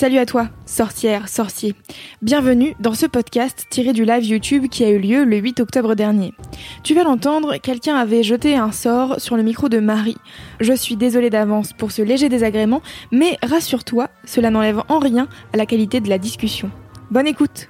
[0.00, 1.74] Salut à toi, sorcière, sorcier.
[2.22, 5.94] Bienvenue dans ce podcast tiré du live YouTube qui a eu lieu le 8 octobre
[5.94, 6.32] dernier.
[6.82, 10.16] Tu vas l'entendre, quelqu'un avait jeté un sort sur le micro de Marie.
[10.58, 12.80] Je suis désolée d'avance pour ce léger désagrément,
[13.12, 16.70] mais rassure-toi, cela n'enlève en rien à la qualité de la discussion.
[17.10, 17.68] Bonne écoute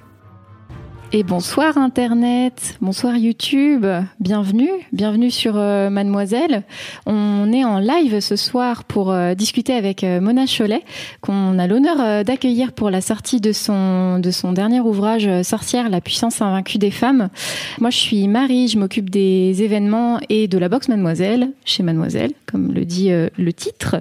[1.13, 3.85] Et bonsoir Internet, bonsoir YouTube,
[4.21, 6.63] bienvenue, bienvenue sur euh, Mademoiselle.
[7.05, 10.83] On est en live ce soir pour euh, discuter avec euh, Mona Cholet,
[11.19, 15.99] qu'on a l'honneur d'accueillir pour la sortie de son, de son dernier ouvrage Sorcière, la
[15.99, 17.27] puissance invaincue des femmes.
[17.81, 22.31] Moi je suis Marie, je m'occupe des événements et de la boxe Mademoiselle, chez Mademoiselle,
[22.49, 23.97] comme le dit le titre.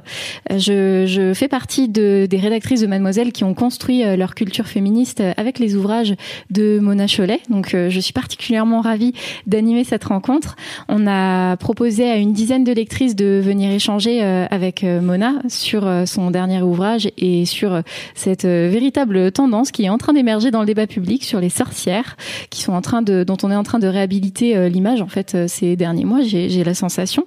[0.49, 5.59] Je, fais partie de, des rédactrices de Mademoiselle qui ont construit leur culture féministe avec
[5.59, 6.15] les ouvrages
[6.51, 7.41] de Mona Cholet.
[7.49, 9.13] Donc, euh, je suis particulièrement ravie
[9.47, 10.57] d'animer cette rencontre.
[10.89, 15.35] On a proposé à une dizaine de lectrices de venir échanger euh, avec euh, Mona
[15.49, 17.83] sur son dernier ouvrage et sur
[18.15, 22.17] cette véritable tendance qui est en train d'émerger dans le débat public sur les sorcières,
[22.51, 25.37] qui sont en train de, dont on est en train de réhabiliter l'image en fait
[25.49, 26.21] ces derniers mois.
[26.23, 27.25] J'ai la sensation.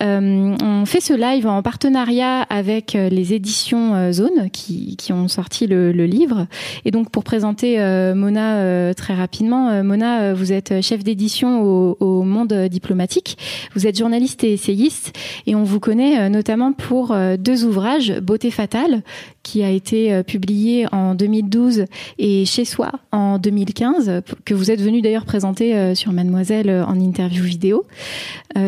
[0.00, 6.46] On fait ce live en partenariat avec les éditions Zone qui, ont sorti le, livre.
[6.84, 7.78] Et donc pour présenter
[8.14, 13.38] Mona très rapidement, euh, Mona, euh, vous êtes chef d'édition au, au Monde diplomatique.
[13.74, 18.20] Vous êtes journaliste et essayiste et on vous connaît euh, notamment pour euh, deux ouvrages,
[18.20, 19.02] Beauté fatale
[19.46, 21.84] qui a été euh, publié en 2012
[22.18, 26.68] et Chez soi en 2015 euh, que vous êtes venu d'ailleurs présenter euh, sur Mademoiselle
[26.68, 27.84] euh, en interview vidéo.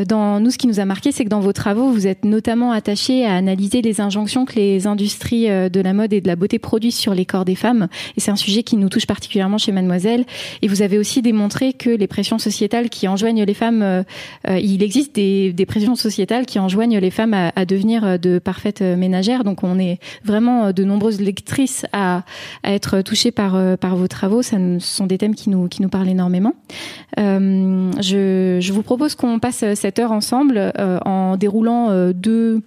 [0.06, 2.72] Dans nous, ce qui nous a marqué, c'est que dans vos travaux, vous êtes notamment
[2.72, 6.58] attaché à analyser les injonctions que les industries de la mode et de la beauté
[6.58, 7.88] produisent sur les corps des femmes.
[8.14, 10.26] Et c'est un sujet qui nous touche particulièrement chez Mademoiselle.
[10.60, 14.04] Et vous avez aussi démontré que les pressions sociétales qui enjoignent les femmes,
[14.46, 19.42] il existe des, pressions sociétales qui enjoignent les femmes à, à devenir de parfaites ménagères.
[19.42, 22.22] Donc on est vraiment euh, de nombreuses lectrices à,
[22.64, 24.42] être touchées par, euh, par vos travaux.
[24.42, 26.54] Ça, ce sont des thèmes qui nous, parlent énormément.
[27.18, 30.72] Euh, je, vous propose qu'on passe cette heure ensemble
[31.04, 32.62] en déroulant deux,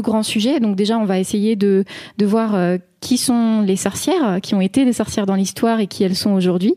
[0.00, 0.60] grands sujets.
[0.60, 1.84] Donc déjà, on va essayer de,
[2.22, 6.16] voir qui sont les sorcières, qui ont été des sorcières dans l'histoire et qui elles
[6.16, 6.74] sont aujourd'hui.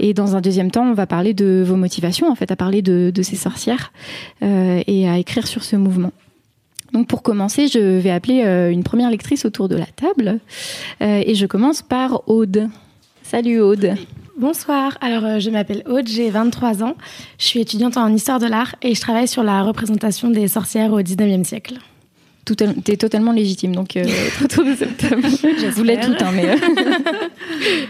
[0.00, 2.82] Et dans un deuxième temps, on va parler de vos motivations, en fait, à parler
[2.82, 3.92] de, ces sorcières
[4.40, 6.12] et à écrire sur ce mouvement.
[6.92, 10.40] Donc pour commencer, je vais appeler euh, une première lectrice autour de la table
[11.00, 12.68] Euh, et je commence par Aude.
[13.22, 13.94] Salut Aude.
[14.38, 16.96] Bonsoir, alors euh, je m'appelle Aude, j'ai 23 ans,
[17.38, 20.92] je suis étudiante en histoire de l'art et je travaille sur la représentation des sorcières
[20.92, 21.74] au 19e siècle.
[22.44, 24.04] T'es totalement légitime, donc euh,
[24.44, 25.22] autour de cette table.
[25.22, 26.56] Je voulais tout, hein, mais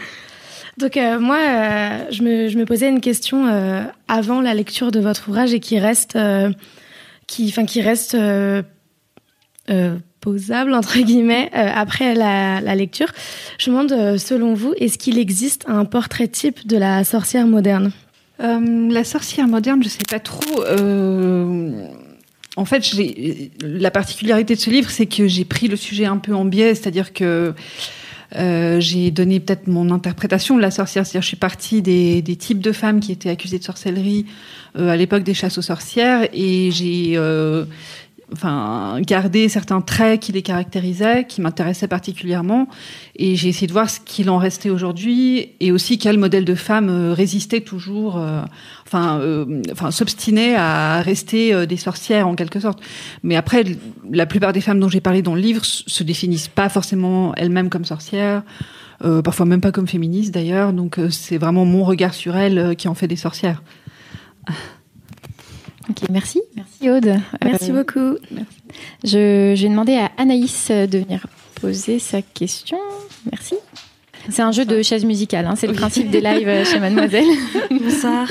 [0.78, 3.46] Donc euh, moi, euh, je, me, je me posais une question
[4.08, 6.18] avant la lecture de votre ouvrage et qui reste,
[7.26, 8.62] qui, enfin, qui reste euh,
[9.70, 13.08] euh, posable, entre guillemets, euh, après la, lecture.
[13.58, 17.46] Je me demande, euh, selon vous, est-ce qu'il existe un portrait type de la sorcière
[17.46, 17.92] moderne?
[18.40, 20.64] La sorcière moderne, je sais pas trop.
[22.56, 22.90] En fait,
[23.62, 26.74] la particularité de ce livre, c'est que j'ai pris le sujet un peu en biais,
[26.74, 27.54] c'est-à-dire que
[28.34, 32.72] j'ai donné peut-être mon interprétation de la sorcière, c'est-à-dire je suis partie des, types de
[32.72, 34.26] femmes qui étaient accusées de sorcellerie
[34.76, 37.16] à l'époque des chasses aux sorcières, et j'ai
[38.32, 42.68] enfin gardé certains traits qui les caractérisaient, qui m'intéressaient particulièrement,
[43.16, 46.54] et j'ai essayé de voir ce qu'il en restait aujourd'hui, et aussi quel modèle de
[46.54, 48.18] femme euh, résistait toujours.
[48.18, 48.42] euh,
[48.86, 52.80] enfin, euh, enfin s'obstiner à rester des sorcières en quelque sorte.
[53.22, 53.64] Mais après,
[54.10, 57.70] la plupart des femmes dont j'ai parlé dans le livre se définissent pas forcément elles-mêmes
[57.70, 58.42] comme sorcières,
[59.24, 60.72] parfois même pas comme féministes d'ailleurs.
[60.72, 63.62] Donc c'est vraiment mon regard sur elles qui en fait des sorcières.
[65.88, 67.16] Ok, merci, merci Aude.
[67.44, 68.16] Merci Euh, beaucoup.
[69.04, 71.26] Je, je vais demander à Anaïs euh, de venir
[71.60, 72.78] poser sa question.
[73.30, 73.54] Merci.
[74.28, 77.26] C'est un jeu de chaise musicale, hein, c'est le principe des lives euh, chez Mademoiselle.
[77.70, 78.28] Bonsoir.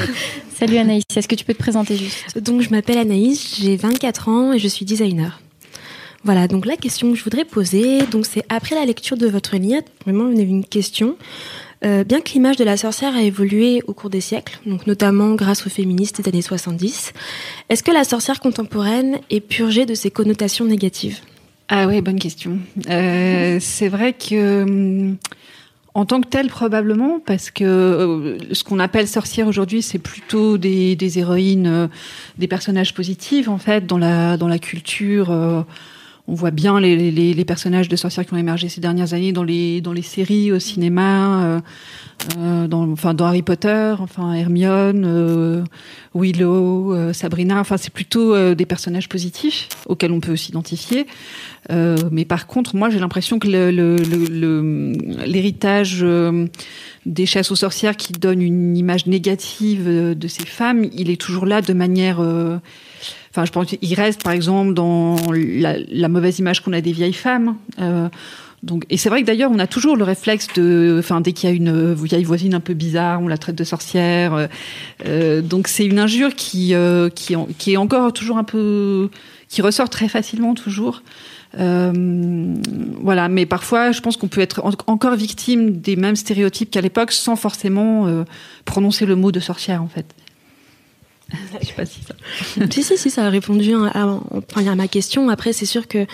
[0.56, 2.38] Salut Anaïs, est-ce que tu peux te présenter juste?
[2.40, 5.42] Donc, je m'appelle Anaïs, j'ai 24 ans et je suis designer.
[6.24, 9.58] Voilà, donc la question que je voudrais poser, donc c'est après la lecture de votre
[9.58, 11.16] livre, vraiment une question.
[11.84, 15.34] Euh, bien que l'image de la sorcière a évolué au cours des siècles, donc notamment
[15.34, 17.14] grâce aux féministes des années 70,
[17.70, 21.20] est-ce que la sorcière contemporaine est purgée de ses connotations négatives?
[21.70, 22.60] Ah oui, bonne question.
[22.88, 25.18] Euh, c'est vrai que hum,
[25.96, 30.60] en tant que telle, probablement, parce que euh, ce qu'on appelle sorcière aujourd'hui, c'est plutôt
[30.60, 31.90] des, des héroïnes,
[32.38, 35.66] des personnages positifs, en fait, dans la, dans la culture.
[36.32, 40.02] On voit bien les, personnages de sorcières qui ont émergé ces dernières années dans les,
[40.02, 41.60] séries, au cinéma, euh,
[42.38, 45.62] euh, dans, enfin, dans Harry Potter, enfin, Hermione, euh,
[46.16, 47.60] Willow, Sabrina.
[47.60, 51.06] Enfin, c'est plutôt des personnages positifs auxquels on peut s'identifier.
[51.70, 53.48] Mais par contre, moi, j'ai l'impression que
[55.26, 56.06] l'héritage
[57.06, 61.46] des chasses aux sorcières qui donne une image négative de ces femmes, il est toujours
[61.46, 62.22] là de manière.
[63.32, 67.14] Enfin, je pense qu'il reste, par exemple, dans la, mauvaise image qu'on a des vieilles
[67.14, 67.56] femmes.
[67.80, 68.10] Euh,
[68.64, 71.50] donc, et c'est vrai que d'ailleurs, on a toujours le réflexe de, enfin, dès qu'il
[71.50, 74.34] y a une vieille voisine un peu bizarre, on la traite de sorcière.
[74.34, 74.48] euh,
[75.08, 77.34] euh, donc, c'est une injure qui, euh, qui,
[77.74, 79.10] est encore toujours un peu,
[79.50, 81.02] qui ressort très facilement toujours.
[81.60, 82.56] Euh,
[83.02, 86.82] voilà, mais parfois, je pense qu'on peut être en- encore victime des mêmes stéréotypes qu'à
[86.82, 88.24] l'époque, sans forcément euh,
[88.66, 90.06] prononcer le mot de sorcière, en fait.
[91.62, 92.16] Je sais pas si ça.
[92.70, 95.30] si, si, si, ça a répondu à, à- ma question.
[95.30, 96.06] Après, c'est sûr que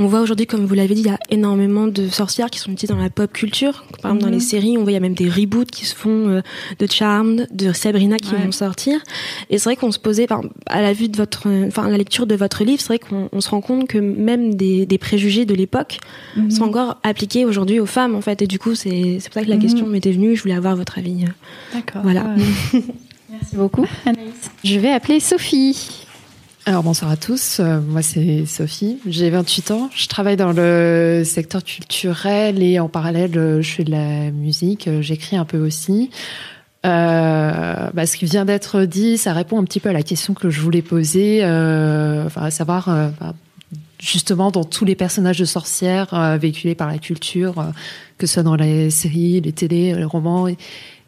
[0.00, 2.70] on voit aujourd'hui, comme vous l'avez dit, il y a énormément de sorcières qui sont
[2.70, 3.82] utilisées dans la pop culture.
[4.00, 4.34] Par exemple, dans Mhm.
[4.34, 6.40] les séries, on voit il y a même des reboots qui se font euh,
[6.78, 8.44] de Charmed, de Sabrina qui Ouais.
[8.44, 9.00] vont sortir.
[9.50, 10.28] Et c'est vrai qu'on se posait,
[10.66, 13.40] à la vue de votre, enfin, la lecture de votre livre, c'est vrai qu'on on
[13.40, 15.98] se rend compte que même des, des préjugés de l'époque
[16.36, 16.52] Mhm.
[16.52, 18.40] sont encore appliqués aujourd'hui aux femmes, en fait.
[18.40, 19.62] Et du coup, c'est pour ça que la Mhm.
[19.62, 20.36] question m'était venue.
[20.36, 21.24] Je voulais avoir votre avis.
[21.74, 22.02] D'accord.
[22.04, 22.22] Voilà.
[23.40, 24.50] Merci beaucoup, Anaïs.
[24.64, 26.06] Je vais appeler Sophie.
[26.66, 31.22] Alors bonsoir à tous, Euh, moi c'est Sophie, j'ai 28 ans, je travaille dans le
[31.24, 35.56] secteur culturel et en parallèle euh, je fais de la musique, euh, j'écris un peu
[35.58, 36.10] aussi.
[36.84, 40.34] Euh, bah, ce qui vient d'être dit, ça répond un petit peu à la question
[40.34, 43.34] que je voulais poser, euh, enfin, à savoir euh, bah,
[43.98, 47.64] justement dans tous les personnages de sorcières euh, véhiculés par la culture, euh,
[48.18, 50.48] que ce soit dans les séries, les télés, les romans.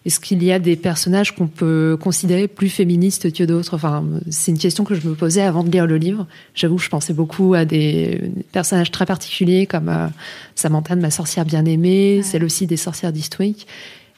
[0.06, 3.74] Est-ce qu'il y a des personnages qu'on peut considérer plus féministes que d'autres?
[3.74, 6.26] Enfin, c'est une question que je me posais avant de lire le livre.
[6.54, 10.06] J'avoue, je pensais beaucoup à des personnages très particuliers comme euh,
[10.54, 13.66] Samantha de ma sorcière bien-aimée, celle aussi des sorcières d'Eastwick.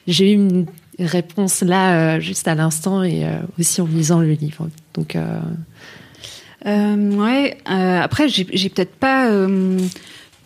[0.07, 0.65] J'ai eu une
[0.99, 4.69] réponse là, euh, juste à l'instant, et euh, aussi en lisant le livre.
[4.93, 5.17] Donc,
[6.65, 7.57] ouais.
[7.65, 9.29] après, j'ai peut-être pas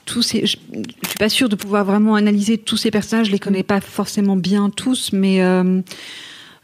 [0.08, 3.28] Je, je suis pas sûre de pouvoir vraiment analyser tous ces personnages.
[3.28, 5.82] Je les connais pas forcément bien tous, mais euh,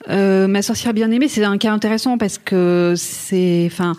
[0.10, 3.95] euh, ma sorcière bien aimée, c'est un cas intéressant parce que c'est, enfin.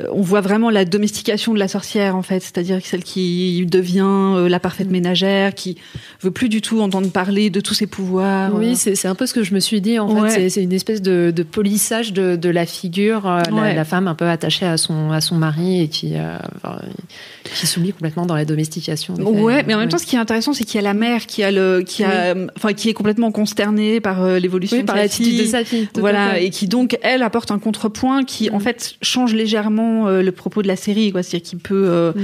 [0.00, 4.00] Euh, On voit vraiment la domestication de la sorcière en fait, c'est-à-dire celle qui devient
[4.04, 5.76] euh, la parfaite ménagère, qui
[6.22, 8.54] veut plus du tout entendre parler de tous ses pouvoirs.
[8.54, 8.58] euh.
[8.58, 9.98] Oui, c'est c'est un peu ce que je me suis dit.
[9.98, 10.30] En Ouais.
[10.30, 14.14] fait, C'est- une espèce de, de polissage de, de la figure, euh, la, femme un
[14.14, 16.78] peu attachée à son à son mari et qui euh, enfin,
[17.54, 19.14] qui s'oublie complètement dans la domestication.
[19.14, 21.26] Ouais, mais en même temps, ce qui est intéressant, c'est qu'il y a la mère
[21.26, 24.86] qui a le, qui a, enfin, qui est complètement consternée par euh, l'évolution oui, de
[24.86, 25.38] par l'attitude fille.
[25.40, 25.88] de sa fille.
[25.98, 28.60] Voilà, et qui donc elle apporte un contrepoint qui en Mm.
[28.60, 31.22] fait change légèrement euh, le propos de la série, quoi.
[31.22, 32.20] C'est-à-dire qu'il peut, euh, Mm.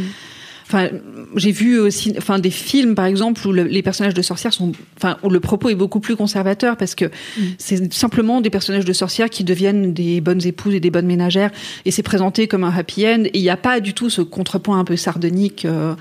[0.67, 0.89] enfin,
[1.37, 4.73] j'ai vu aussi, enfin, des films par exemple où le- les personnages de sorcières sont,
[4.97, 7.41] enfin, où le propos est beaucoup plus conservateur parce que Mm.
[7.59, 11.51] c'est simplement des personnages de sorcières qui deviennent des bonnes épouses et des bonnes ménagères,
[11.85, 13.25] et c'est présenté comme un happy end.
[13.25, 15.95] Et il n'y a pas du tout ce contrepoint un peu sardonique euh,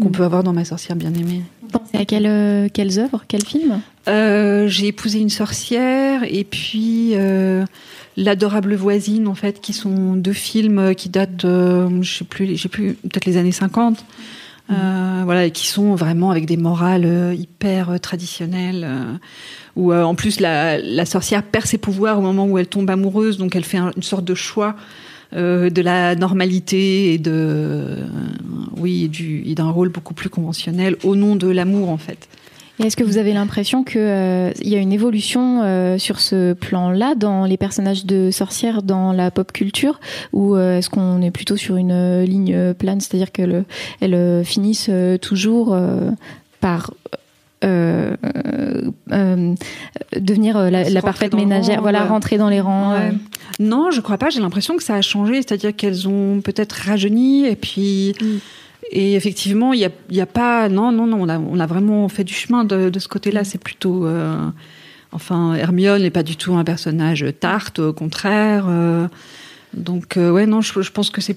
[0.00, 0.12] qu'on Mm.
[0.12, 1.42] peut avoir dans Ma sorcière bien aimée.
[1.72, 7.10] Pensez à quelle, euh, quelles œuvres, quels films Euh, j'ai épousé une sorcière et puis
[8.16, 12.56] l'adorable voisine en fait qui sont deux films euh, qui datent de je sais plus
[12.56, 14.04] j'ai plus peut-être les années 50
[14.70, 18.86] euh, voilà et qui sont vraiment avec des morales euh, hyper traditionnelles
[19.76, 23.36] où en plus la, la sorcière perd ses pouvoirs au moment où elle tombe amoureuse
[23.38, 24.74] donc elle fait un- une sorte de choix
[25.34, 27.96] euh, de la normalité et de euh,
[28.76, 32.28] oui du et d'un rôle beaucoup plus conventionnel au nom de l'amour en fait
[32.78, 37.14] Et est-ce que vous avez l'impression qu'il y a une évolution euh, sur ce plan-là
[37.14, 39.98] dans les personnages de sorcières dans la pop culture
[40.32, 43.64] ou euh, est-ce qu'on est plutôt sur une euh, ligne euh, plane, c'est-à-dire qu'elles
[44.00, 46.10] elles, euh, finissent euh, toujours euh,
[46.60, 46.92] par
[47.64, 49.54] euh, euh, euh,
[50.14, 52.92] devenir euh, la, parfaite ménagère, rang, voilà, rentrer dans les rangs.
[52.92, 53.10] Ouais.
[53.10, 53.12] euh.
[53.58, 54.28] Non, je crois pas.
[54.28, 58.14] J'ai l'impression que ça a changé, c'est-à-dire qu'elles ont peut-être rajeuni et puis
[58.90, 60.68] et effectivement, il y a, a pas.
[60.68, 61.26] Non, non, non.
[61.50, 63.44] On a, vraiment fait du chemin de, ce côté-là.
[63.44, 64.06] C'est plutôt.
[64.06, 64.36] euh,
[65.12, 68.66] enfin, Hermione n'est pas du tout un personnage tarte, au contraire.
[68.68, 69.08] euh,
[69.74, 71.36] donc euh, ouais non je, pense que c'est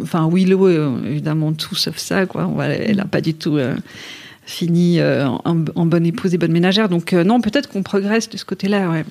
[0.00, 5.86] enfin Willow euh, évidemment tout sauf ça quoi elle a pas du tout en, en,
[5.86, 6.88] bonne épouse et bonne ménagère.
[6.88, 8.90] Donc non, peut-être qu'on progresse de ce côté-là.
[8.90, 9.04] Ouais.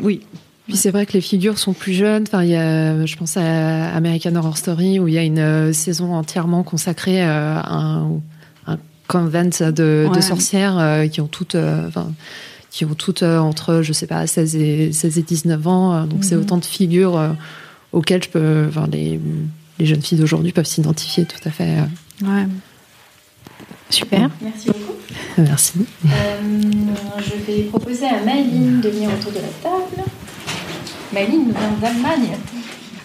[0.00, 0.22] Oui.
[0.68, 2.24] Puis c'est vrai que les figures sont plus jeunes.
[2.26, 5.72] Enfin, il y a, je pense à American Horror Story où il y a une
[5.72, 8.20] saison entièrement consacrée à un,
[8.66, 12.12] un convent de, de sorcières qui ont toutes, enfin,
[12.70, 16.04] qui ont toutes entre, je sais pas, 16 et 16 et 19 ans.
[16.04, 16.42] Donc c'est mhm.
[16.42, 17.34] autant de figures
[17.92, 19.18] auxquelles je peux, enfin, les,
[19.78, 21.76] les jeunes filles d'aujourd'hui peuvent s'identifier tout à fait.
[22.22, 22.46] Ouais.
[23.90, 24.30] Super.
[24.42, 24.94] Merci beaucoup.
[25.38, 25.72] Merci.
[26.04, 26.08] Euh,
[27.18, 30.08] je vais proposer à Maëline de venir autour de la table.
[31.12, 32.36] Maëline nous vient d'Allemagne.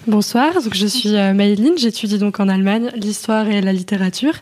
[0.07, 4.33] Bonsoir, donc je suis euh, Maëline, j'étudie donc en Allemagne l'histoire et la littérature.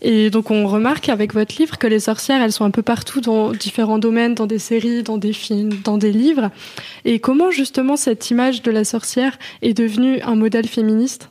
[0.00, 3.20] Et donc on remarque avec votre livre que les sorcières, elles sont un peu partout
[3.20, 6.50] dans différents domaines, dans des séries, dans des films, dans des livres.
[7.04, 11.30] Et comment justement cette image de la sorcière est devenue un modèle féministe?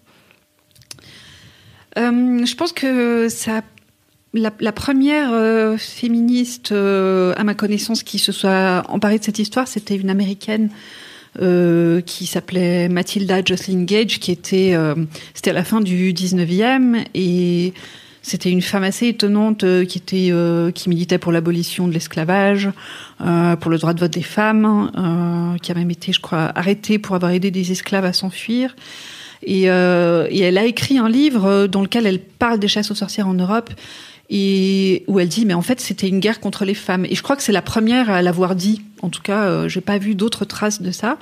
[1.98, 3.62] Euh, Je pense que ça
[4.34, 9.68] la, première euh, féministe, euh, à ma connaissance, qui se soit emparée de cette histoire,
[9.68, 10.70] c'était une américaine
[11.38, 14.76] qui s'appelait Matilda Jocelyn Gage, qui était,
[15.34, 17.74] c'était à la fin du 19e et
[18.26, 22.70] c'était une femme assez étonnante euh, qui était euh, qui militait pour l'abolition de l'esclavage,
[23.20, 24.90] euh, pour le droit de vote des femmes,
[25.62, 28.76] qui a même été, je crois, arrêtée pour avoir aidé des esclaves à s'enfuir.
[29.46, 33.34] Et, elle a écrit un livre dans lequel elle parle des chasses aux sorcières en
[33.34, 33.70] Europe
[34.30, 37.06] et où elle dit mais en fait c'était une guerre contre les femmes.
[37.06, 38.82] Et je crois que c'est la première à l'avoir dit.
[39.02, 41.18] En tout cas, j'ai pas vu d'autres traces de ça.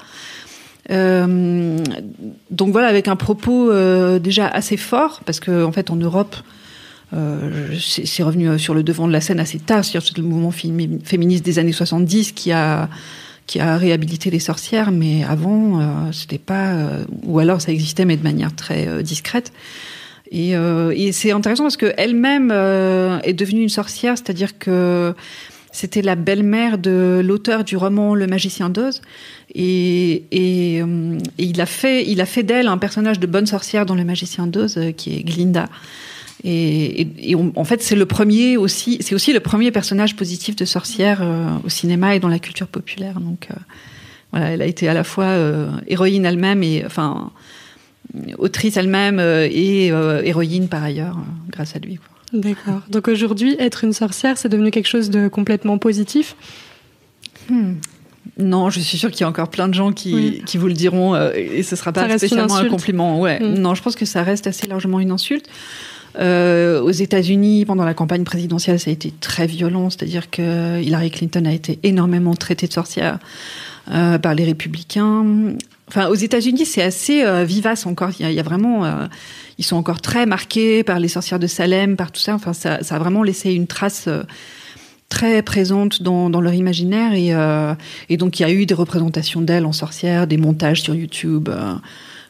[0.89, 3.72] donc voilà, avec un propos
[4.20, 6.36] déjà assez fort, parce que en fait en Europe,
[7.13, 9.84] euh, c'est revenu euh, sur le devant de la scène assez tard.
[9.84, 12.89] C'est le mouvement féministe des années 70 qui a
[13.48, 16.74] qui a réhabilité les sorcières, mais avant, euh, c'était pas,
[17.24, 19.51] ou alors ça existait, mais de manière très discrète.
[20.32, 25.14] Et, et c'est intéressant parce que elle-même est devenue une sorcière, c'est-à-dire que
[25.74, 29.02] c'était la belle-mère de l'auteur du roman Le Magicien d'Oz,
[29.54, 30.84] et, et, et,
[31.38, 34.48] il a fait, il a fait d'elle un personnage de bonne sorcière dans Le Magicien
[34.48, 35.68] d'Oz, qui est Glinda.
[36.44, 41.20] Et, en fait, c'est le premier aussi, c'est aussi le premier personnage positif de sorcière
[41.22, 43.20] euh, au cinéma et dans la culture populaire.
[43.20, 43.56] Donc, euh,
[44.32, 47.32] voilà, elle a été à la fois euh, héroïne elle-même et enfin
[48.38, 51.18] autrice elle-même et héroïne par ailleurs,
[51.50, 52.00] grâce à lui.
[52.34, 52.82] D'accord.
[52.89, 56.36] Donc aujourd'hui, être une sorcière, c'est devenu quelque chose de complètement positif?
[57.50, 57.74] Hmm.
[58.38, 60.74] Non, je suis sûre qu'il y a encore plein de gens qui, qui vous le
[60.74, 63.20] diront et ce sera pas spécialement un compliment.
[63.20, 63.39] Ouais.
[63.39, 63.56] Hmm.
[63.56, 65.48] Non, je pense que ça reste assez largement une insulte.
[66.20, 71.10] Euh, aux États-Unis, pendant la campagne présidentielle, ça a été très violent, c'est-à-dire que Hillary
[71.10, 73.20] Clinton a été énormément traitée de sorcière
[73.90, 75.26] euh, par les républicains.
[75.88, 78.12] Enfin, aux États-Unis, c'est assez euh, vivace encore.
[78.20, 79.08] Il y, a, vraiment, euh,
[79.58, 82.36] ils sont encore très marqués par les sorcières de Salem, par tout ça.
[82.36, 84.08] Enfin, ça, a vraiment laissé une trace
[85.10, 87.14] très présente dans, leur imaginaire.
[87.14, 87.34] Et,
[88.14, 91.50] et, donc, il y a eu des représentations d'elle en sorcière, des montages sur YouTube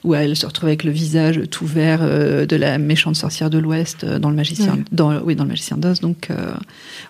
[0.04, 3.60] où elle se retrouve avec le visage tout vert euh, de la méchante sorcière de
[3.60, 6.00] l'Ouest euh, dans le magicien, dans, oui, dans le magicien d'Oz.
[6.00, 6.54] Donc, euh,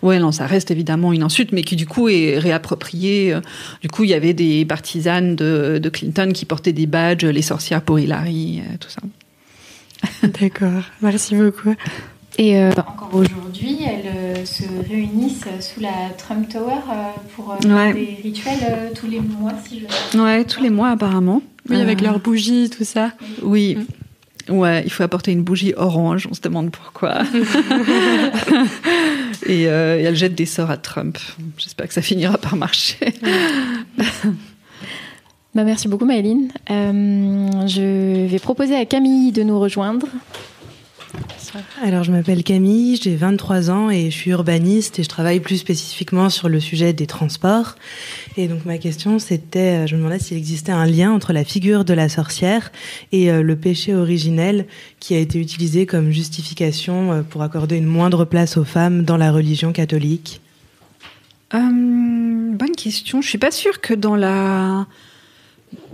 [0.01, 3.36] ouais, non, ça reste évidemment une insulte, mais qui du coup est réappropriée.
[3.81, 7.41] Du coup, il y avait des partisanes de, de Clinton qui portaient des badges, les
[7.41, 9.01] sorcières pour Hillary, tout ça.
[10.27, 11.75] D'accord, merci beaucoup.
[12.41, 16.74] Et euh, encore aujourd'hui, elles se réunissent sous la Trump Tower
[17.36, 20.17] pour des rituels tous les mois, si je.
[20.17, 21.43] Ouais, tous les mois apparemment.
[21.69, 23.12] Oui, avec leurs bougies, tout ça.
[23.43, 23.77] Oui.
[24.50, 24.57] Mm.
[24.57, 27.19] Ouais, il faut apporter une bougie orange, on se demande pourquoi.
[29.45, 31.19] et, euh, et, elle jette des sorts à Trump.
[31.60, 33.13] J'espère que ça finira par marcher.
[35.53, 36.51] bah, merci beaucoup Maëline.
[36.71, 40.07] Euh, je vais proposer à Camille de nous rejoindre.
[41.81, 45.57] Alors, je m'appelle Camille, j'ai 23 ans et je suis urbaniste et je travaille plus
[45.57, 47.75] spécifiquement sur le sujet des transports.
[48.37, 51.43] Et donc, ma question, c'était, euh, je me demandais s'il existait un lien entre la
[51.43, 52.71] figure de la sorcière
[53.11, 54.65] et euh, le péché originel
[54.99, 59.17] qui a été utilisé comme justification euh, pour accorder une moindre place aux femmes dans
[59.17, 60.39] la religion catholique.
[61.51, 63.21] bonne question.
[63.21, 64.87] Je suis pas sûre que dans la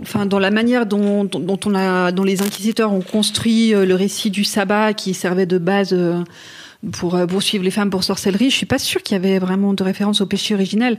[0.00, 3.94] enfin dans la manière dont, dont, on a, dont les inquisiteurs ont construit euh, le
[3.94, 6.22] récit du sabbat qui servait de base euh,
[6.92, 9.74] pour euh, poursuivre les femmes pour sorcellerie, je suis pas sûre qu'il y avait vraiment
[9.74, 10.98] de référence au péché originel.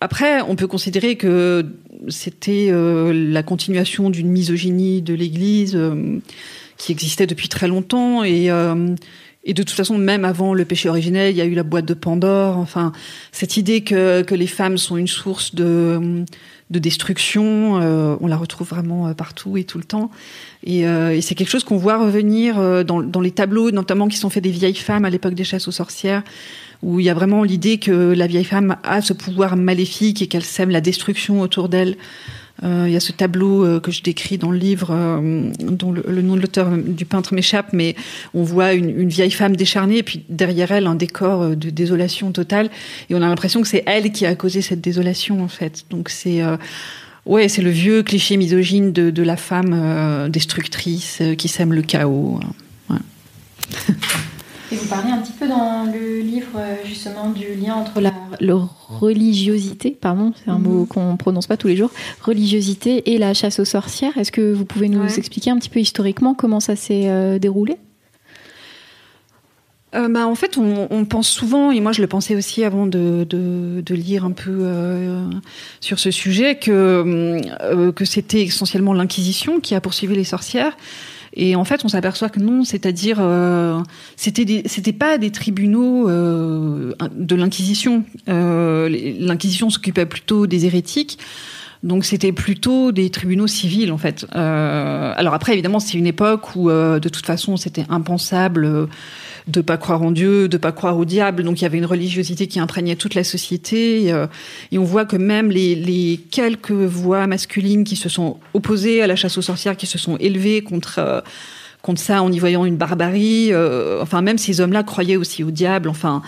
[0.00, 1.64] Après, on peut considérer que
[2.08, 5.78] c'était la continuation d'une misogynie de l'Église
[6.76, 8.50] qui existait depuis très longtemps et
[9.44, 11.84] et de toute façon, même avant le péché originel, il y a eu la boîte
[11.84, 12.56] de Pandore.
[12.56, 12.92] Enfin,
[13.30, 16.24] cette idée que, que les femmes sont une source de,
[16.70, 20.10] de destruction, euh, on la retrouve vraiment euh, partout et tout le temps.
[20.64, 24.16] Et, euh, et c'est quelque chose qu'on voit revenir dans, dans les tableaux, notamment qui
[24.16, 26.22] sont faits des vieilles femmes à l'époque des chasses aux sorcières,
[26.82, 30.26] où il y a vraiment l'idée que la vieille femme a ce pouvoir maléfique et
[30.26, 31.96] qu'elle sème la destruction autour d'elle.
[32.62, 35.92] Euh, il y a ce tableau euh, que je décris dans le livre, euh, dont
[35.92, 37.96] le, nom de l'auteur du peintre m'échappe, mais
[38.32, 42.70] on voit une, vieille femme décharnée et puis derrière elle un décor de désolation totale.
[43.10, 45.84] Et on a l'impression que c'est elle qui a causé cette désolation en fait.
[45.90, 46.42] Donc c'est
[47.26, 52.40] ouais, c'est le vieux cliché misogyne de, la femme destructrice qui sème le chaos.
[52.88, 52.96] Ouais.
[54.72, 58.12] Et vous parlez un petit peu dans le livre euh, justement du lien entre la,
[58.88, 60.86] religiosité, pardon, c'est un mot mhm.
[60.86, 61.90] qu'on ne prononce pas tous les jours,
[62.22, 64.16] religiosité et la chasse aux sorcières.
[64.16, 67.76] Est-ce que vous pouvez nous expliquer un petit peu historiquement comment ça s'est euh, déroulé?
[69.94, 73.84] Euh, bah, en fait, on, pense souvent, et moi je le pensais aussi avant de,
[73.90, 74.66] lire un peu
[75.80, 77.40] sur ce sujet, que,
[77.92, 80.76] que c'était essentiellement l'Inquisition qui a poursuivi les sorcières.
[81.36, 83.80] Et en fait, on s'aperçoit que non, c'est-à-dire, euh,
[84.16, 88.04] c'était c'était pas des tribunaux euh, de l'Inquisition.
[88.28, 88.88] Euh,
[89.18, 91.18] L'Inquisition s'occupait plutôt des hérétiques.
[91.82, 94.26] Donc c'était plutôt des tribunaux civils en fait.
[94.34, 98.88] Euh, alors après évidemment c'est une époque où de toute façon c'était impensable
[99.46, 101.42] de pas croire en Dieu, de pas croire au diable.
[101.42, 104.04] Donc il y avait une religiosité qui imprégnait toute la société.
[104.04, 104.26] Et, euh,
[104.72, 109.36] on voit que même les, quelques voix masculines qui se sont opposées à la chasse
[109.36, 111.20] aux sorcières, qui se sont élevées contre euh,
[111.82, 113.48] contre ça en y voyant une barbarie.
[113.52, 115.88] Euh, enfin même ces hommes-là croyaient aussi au diable.
[115.88, 116.22] Enfin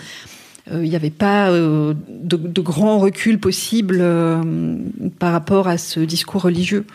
[0.69, 4.03] il n'y avait pas de, grand recul possible
[5.17, 6.85] par rapport à ce discours religieux.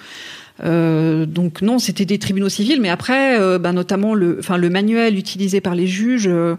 [0.65, 4.71] Euh, donc non, c'était des tribunaux civils, mais après, euh, bah, notamment le, enfin le
[4.71, 6.57] manuel utilisé par les juges euh,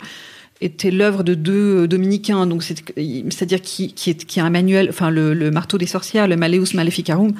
[0.61, 5.09] était l'œuvre de deux dominicains, donc c'est-à-dire qui, qui, est, qui a un manuel, enfin
[5.09, 7.33] le, marteau des sorcières, le Maleus Maleficarum.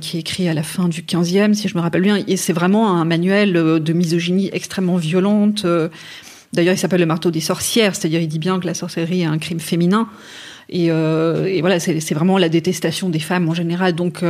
[0.00, 2.22] qui est écrit à la fin du 15e, si je me rappelle bien.
[2.26, 5.64] Et c'est vraiment un manuel de misogynie extrêmement violente.
[6.52, 9.26] D'ailleurs, il s'appelle le marteau des sorcières, c'est-à-dire il dit bien que la sorcellerie est
[9.26, 10.08] un crime féminin.
[10.68, 13.94] Et, et voilà, c'est vraiment la détestation des femmes en général.
[13.94, 14.22] Donc,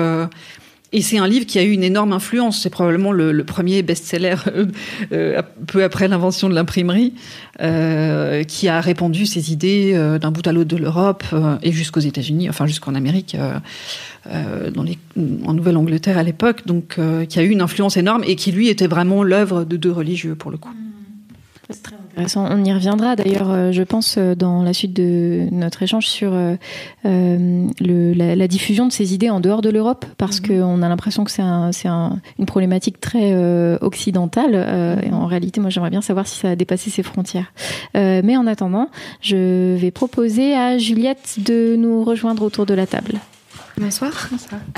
[0.92, 2.60] et c'est un livre qui a eu une énorme influence.
[2.62, 4.66] C'est probablement le, premier best-seller euh,
[5.12, 7.14] euh, peu après l'invention de l'imprimerie,
[7.60, 11.24] euh, qui a répandu ses idées d'un bout à l'autre de l'Europe
[11.62, 13.36] et jusqu'aux États-Unis, enfin jusqu'en Amérique,
[14.26, 16.66] en Nouvelle-Angleterre à l'époque.
[16.66, 19.92] Donc, qui a eu une influence énorme et qui lui était vraiment l'œuvre de deux
[19.92, 20.70] religieux pour le coup.
[21.72, 21.96] C'est très
[22.36, 26.32] on y reviendra d'ailleurs, euh, je pense, euh, dans la suite de notre échange sur
[26.34, 26.56] euh,
[27.04, 30.60] la, diffusion de ces idées en dehors de l'Europe, parce mhm.
[30.60, 33.34] qu'on a l'impression que c'est une problématique très
[33.80, 35.00] occidentale.
[35.02, 37.52] et en réalité, moi, j'aimerais bien savoir si ça a dépassé ses frontières.
[37.94, 38.88] mais en attendant,
[39.20, 43.20] je vais proposer à Juliette de nous rejoindre autour de la table.
[43.78, 44.28] Bonsoir.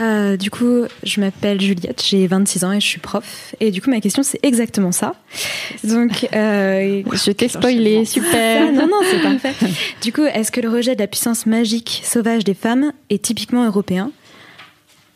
[0.01, 3.55] Euh, du coup, je m'appelle Juliette, j'ai 26 ans et je suis prof.
[3.61, 5.15] Et du coup, ma question, c'est exactement ça.
[5.83, 8.73] Donc, euh, je t'ai spoilé, super.
[8.73, 9.55] non, non, c'est parfait.
[10.03, 13.65] Du coup, est-ce que le rejet de la puissance magique sauvage des femmes est typiquement
[13.65, 14.11] européen?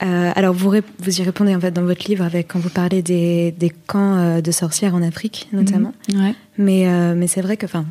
[0.03, 3.03] Euh, alors vous, vous y répondez en fait dans votre livre avec quand vous parlez
[3.03, 5.93] des, des camps de sorcières en Afrique notamment.
[6.13, 6.25] Mhm.
[6.25, 6.35] ouais.
[6.57, 7.85] Mais mais c'est vrai que enfin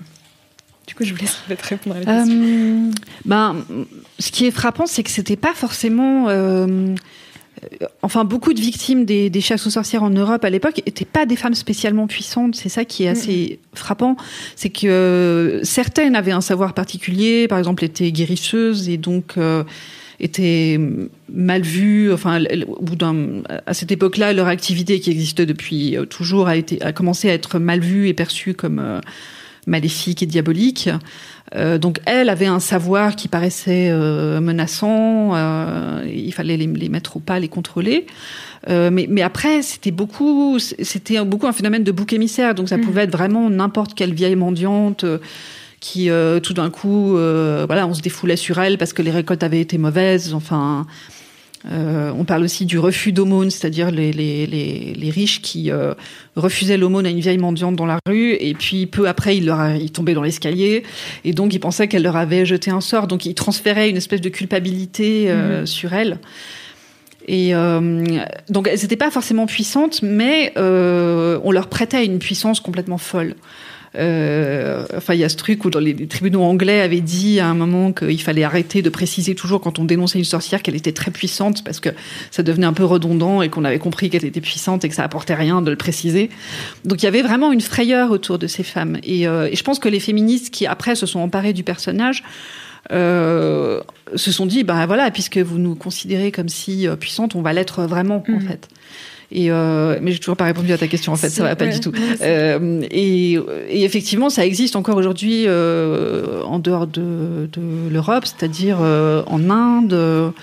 [0.88, 2.41] du coup, je vous laisse peut-être répondre à la question.
[2.41, 2.91] Euh,
[3.26, 3.58] ben,
[4.19, 6.30] ce qui est frappant, c'est que c'était pas forcément.
[6.30, 6.95] Euh,
[8.02, 11.26] enfin, beaucoup de victimes des, des, chasses aux sorcières en Europe à l'époque n'étaient pas
[11.26, 12.56] des femmes spécialement puissantes.
[12.56, 14.15] C'est ça qui est assez frappant,
[14.56, 19.65] c'est que certaines avaient un savoir particulier, par exemple, étaient guérisseuses et donc euh,
[20.21, 20.80] étaient
[21.28, 22.13] mal vues.
[22.13, 26.82] Enfin, au bout d'un, à cette époque-là, leur activité qui existait depuis toujours a été
[26.82, 29.02] a commencé à être mal vue et perçue comme
[29.67, 30.89] maléfique et diabolique.
[31.56, 37.17] Euh, donc elle avait un savoir qui paraissait euh, menaçant, euh, il fallait les, mettre
[37.17, 38.08] au pas, les contrôler.
[38.67, 42.56] mais, mais après, c'était beaucoup, c'était beaucoup un phénomène de bouc émissaire.
[42.56, 42.82] Donc ça mm.
[42.82, 45.06] pouvait être vraiment n'importe quelle vieille mendiante
[45.80, 46.10] qui,
[46.43, 49.77] tout d'un coup, voilà, on se défoulait sur elle parce que les récoltes avaient été
[49.77, 50.34] mauvaises.
[50.34, 50.86] Enfin,
[51.65, 55.93] euh, on parle aussi du refus d'aumône, c'est-à-dire les, les, riches qui euh,
[56.36, 59.60] refusaient l'aumône à une vieille mendiante dans la rue, et puis peu après, ils, leur
[59.91, 60.84] tombaient dans l'escalier,
[61.24, 64.22] et donc ils pensaient qu'elle leur avait jeté un sort, donc ils transféraient une espèce
[64.22, 65.65] de culpabilité euh, mhm.
[65.65, 66.20] sur elle.
[67.30, 67.52] Et
[68.48, 73.36] donc elles n'étaient pas forcément puissantes, mais on leur prêtait une puissance complètement folle.
[73.98, 77.48] Euh, enfin, il y a ce truc où dans les, tribunaux anglais avaient dit à
[77.48, 80.92] un moment qu'il fallait arrêter de préciser toujours quand on dénonçait une sorcière qu'elle était
[80.92, 81.90] très puissante parce que
[82.30, 85.04] ça devenait un peu redondant et qu'on avait compris qu'elle était puissante et que ça
[85.04, 86.30] apportait rien de le préciser.
[86.86, 88.98] Donc il y avait vraiment une frayeur autour de ces femmes.
[89.04, 92.24] Et, euh, et je pense que les féministes qui après se sont emparées du personnage
[92.92, 93.82] euh,
[94.16, 97.84] se sont dit, bah voilà, puisque vous nous considérez comme si puissante, on va l'être
[97.84, 98.42] vraiment en mm.
[98.42, 98.70] fait.
[99.32, 101.68] Et euh, mais j'ai toujours pas répondu à ta question en fait, ça va pas
[101.68, 101.92] du tout.
[102.22, 108.78] Euh, et, et, effectivement, ça existe encore aujourd'hui euh, en dehors de, de l'Europe, c'est-à-dire
[108.82, 110.34] euh, en Inde,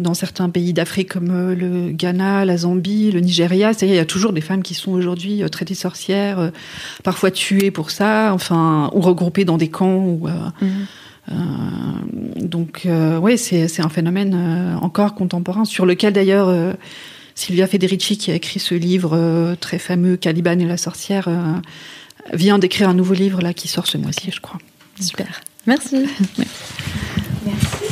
[0.00, 3.72] dans certains pays d'Afrique comme le Ghana, la Zambie, le Nigeria.
[3.72, 6.52] C'est-à-dire il y a toujours des femmes qui sont aujourd'hui traitées sorcières,
[7.02, 9.96] parfois tuées pour ça, enfin ou regroupées dans des camps.
[9.96, 10.68] Ou, mm.
[11.30, 11.34] Euh,
[12.36, 16.74] donc, euh, oui, c'est un phénomène euh, encore contemporain, sur lequel d'ailleurs
[17.34, 21.28] Silvia Federici, qui a écrit ce livre très fameux, Caliban et la sorcière,
[22.32, 24.58] vient d'écrire un nouveau livre là qui sort ce mois-ci, je crois.
[25.00, 25.40] Super.
[25.66, 25.96] Merci.
[27.46, 27.84] Merci.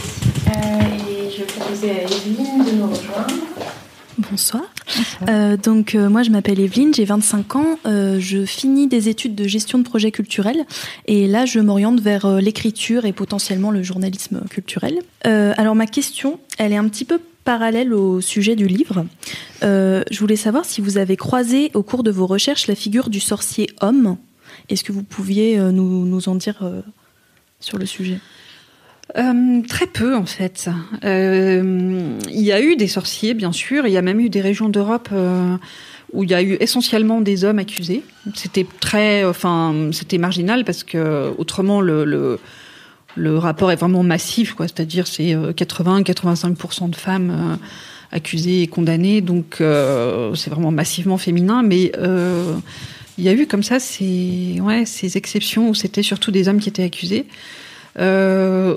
[0.49, 3.43] et je vais proposer à Evelyne de nous rejoindre.
[4.31, 4.63] Bonsoir.
[5.29, 9.35] Euh, donc euh, moi je m'appelle Evelyne, j'ai 25 ans, euh, je finis des études
[9.35, 10.65] de gestion de projets culturels
[11.07, 14.99] et là je m'oriente vers l'écriture et potentiellement le journalisme culturel.
[15.25, 19.07] alors ma question, elle est un petit peu parallèle au sujet du livre.
[19.63, 23.21] je voulais savoir si vous avez croisé au cours de vos recherches la figure du
[23.21, 24.17] sorcier homme.
[24.69, 26.63] Est-ce que vous pouviez nous, nous en dire
[27.61, 28.19] sur le sujet?
[29.19, 30.71] Euh, très peu en fait.
[31.05, 33.87] Euh, il y a eu des sorciers, bien sûr.
[33.87, 35.57] Il y a même eu des régions d'Europe euh,
[36.13, 38.03] où il y a eu essentiellement des hommes accusés.
[38.35, 42.39] C'était très, enfin, c'était marginal parce que autrement le,
[43.17, 44.67] le rapport est vraiment massif, quoi.
[44.69, 47.59] C'est-à-dire c'est 80-85% de femmes
[48.11, 51.63] accusées et condamnées, donc c'est vraiment massivement féminin.
[51.63, 51.93] Mais
[53.19, 56.61] il y a eu comme ça ces, ouais, ces exceptions où c'était surtout des hommes
[56.61, 57.27] qui étaient accusés.
[57.99, 58.77] Euh,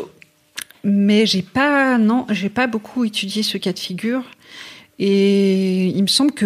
[0.83, 4.23] mais j'ai pas, non, j'ai pas beaucoup étudié ce cas de figure.
[4.97, 6.45] Et il me semble que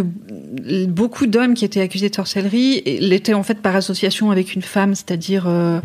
[0.87, 4.95] beaucoup d'hommes qui étaient accusés de sorcellerie l'étaient en fait par association avec une femme,
[4.95, 5.81] c'est-à-dire euh,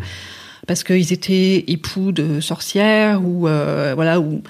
[0.67, 4.19] parce qu'ils étaient époux de sorcières ou euh, voilà.
[4.19, 4.41] Ou,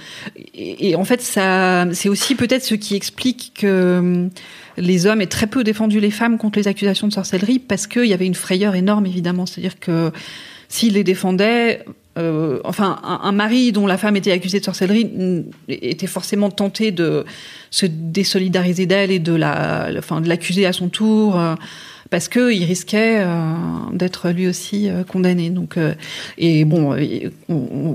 [0.53, 4.29] et, en fait, ça, c'est aussi peut-être ce qui explique que hum,
[4.77, 8.05] les hommes aient très peu défendu les femmes contre les accusations de sorcellerie parce qu'il
[8.05, 10.11] y avait une frayeur énorme évidemment, c'est-à-dire que
[10.67, 11.85] s'ils les défendaient,
[12.17, 17.25] euh, enfin, un, mari dont la femme était accusée de sorcellerie était forcément tenté de
[17.71, 21.39] se désolidariser d'elle et de la, enfin, de l'accuser à son tour.
[22.05, 23.53] Euh, parce que il risquait euh,
[23.93, 25.49] d'être lui aussi condamné.
[25.49, 25.77] Donc,
[26.37, 26.95] et bon,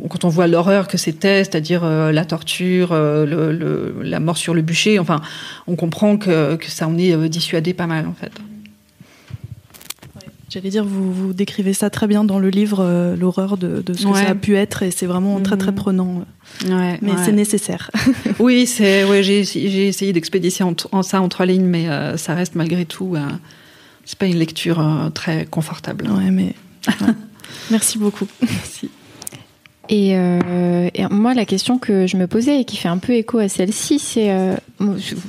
[0.08, 4.98] quand on voit l'horreur que c'était, c'est-à-dire la torture, le, la mort sur le bûcher,
[4.98, 5.20] enfin,
[5.66, 8.32] on comprend que, que ça en est dissuadé pas mal en fait.
[10.50, 13.92] J'allais dire, vous, vous décrivez ça très bien dans le livre, euh, l'horreur de, de,
[13.92, 15.76] ce que ça a pu être, et c'est vraiment très très mhm.
[15.76, 16.24] prenant.
[16.66, 17.88] Ouais, mais c'est nécessaire.
[18.40, 20.50] oui, c'est, j'ai, essayé d'expédier
[20.90, 23.20] en, ça en trois lignes, mais euh, ça reste malgré tout, euh,
[24.10, 26.08] c'est pas une lecture très confortable.
[26.10, 26.54] Ouais, mais
[27.70, 28.26] merci beaucoup.
[28.42, 28.90] Merci.
[29.88, 33.38] Et, et, moi, la question que je me posais et qui fait un peu écho
[33.38, 34.32] à celle-ci, c'est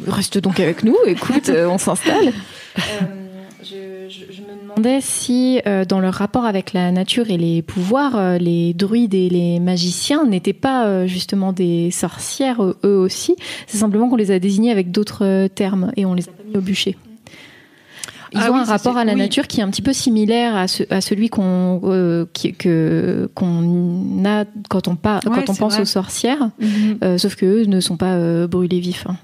[0.08, 2.34] reste donc avec nous, écoute, on s'installe
[4.76, 9.14] demandais si, euh, dans leur rapport avec la nature et les pouvoirs, euh, les druides
[9.14, 13.36] et les magiciens n'étaient pas euh, justement des sorcières eux aussi.
[13.68, 16.58] C'est simplement qu'on les a désignés avec d'autres termes et on les a pas mis
[16.58, 16.98] au bûcher.
[18.34, 20.66] Ils ah ont un rapport à la nature qui est un petit peu similaire à,
[20.90, 27.18] à celui qu'on que qu'on a quand on, quand on pense aux sorcières, mhm.
[27.18, 29.06] sauf que eux ne sont pas brûlés vifs.
[29.08, 29.18] Hein.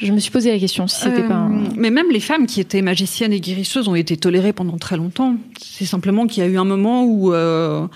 [0.00, 1.46] Je me suis posé la question si c'était pas.
[1.46, 4.96] Euh, mais même les femmes qui étaient magiciennes et guérisseuses ont été tolérées pendant très
[4.96, 5.36] longtemps.
[5.60, 7.86] C'est simplement qu'il y a eu un moment où euh,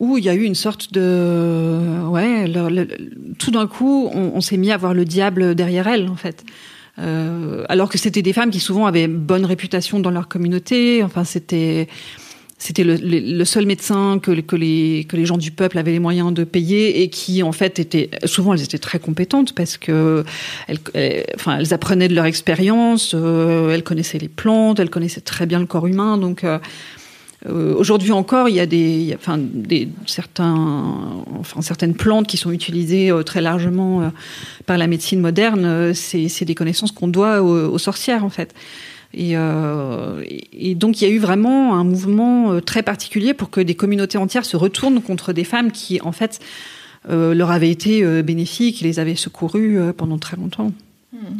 [0.00, 2.52] où il y a eu une sorte de ouais,
[3.38, 6.44] tout d'un coup, on, s'est mis à voir le diable derrière elles en fait.
[7.00, 11.02] Euh, alors que c'était des femmes qui souvent avaient bonne réputation dans leur communauté.
[11.02, 11.88] Enfin, c'était
[12.60, 16.30] c'était le, seul médecin que, que, les, que les gens du peuple avaient les moyens
[16.30, 20.24] de payer et qui en fait étaient souvent elles étaient très compétentes parce que
[20.68, 20.78] elles,
[21.36, 25.58] enfin elles apprenaient de leur expérience, euh, elles connaissaient les plantes, elles connaissaient très bien
[25.58, 26.58] le corps humain donc euh,
[27.48, 32.52] euh, Aujourd'hui encore, il y a des, enfin, des certains, enfin, certaines plantes qui sont
[32.52, 34.12] utilisées très largement
[34.66, 35.94] par la médecine moderne.
[35.94, 38.54] C'est des connaissances qu'on doit aux, sorcières, en fait.
[39.12, 40.22] Et, euh,
[40.52, 43.74] et, donc il y a eu vraiment un mouvement euh, très particulier pour que des
[43.74, 46.38] communautés entières se retournent contre des femmes qui, en fait,
[47.08, 50.72] euh, leur avaient été euh, bénéfiques, les avaient secourues pendant très longtemps.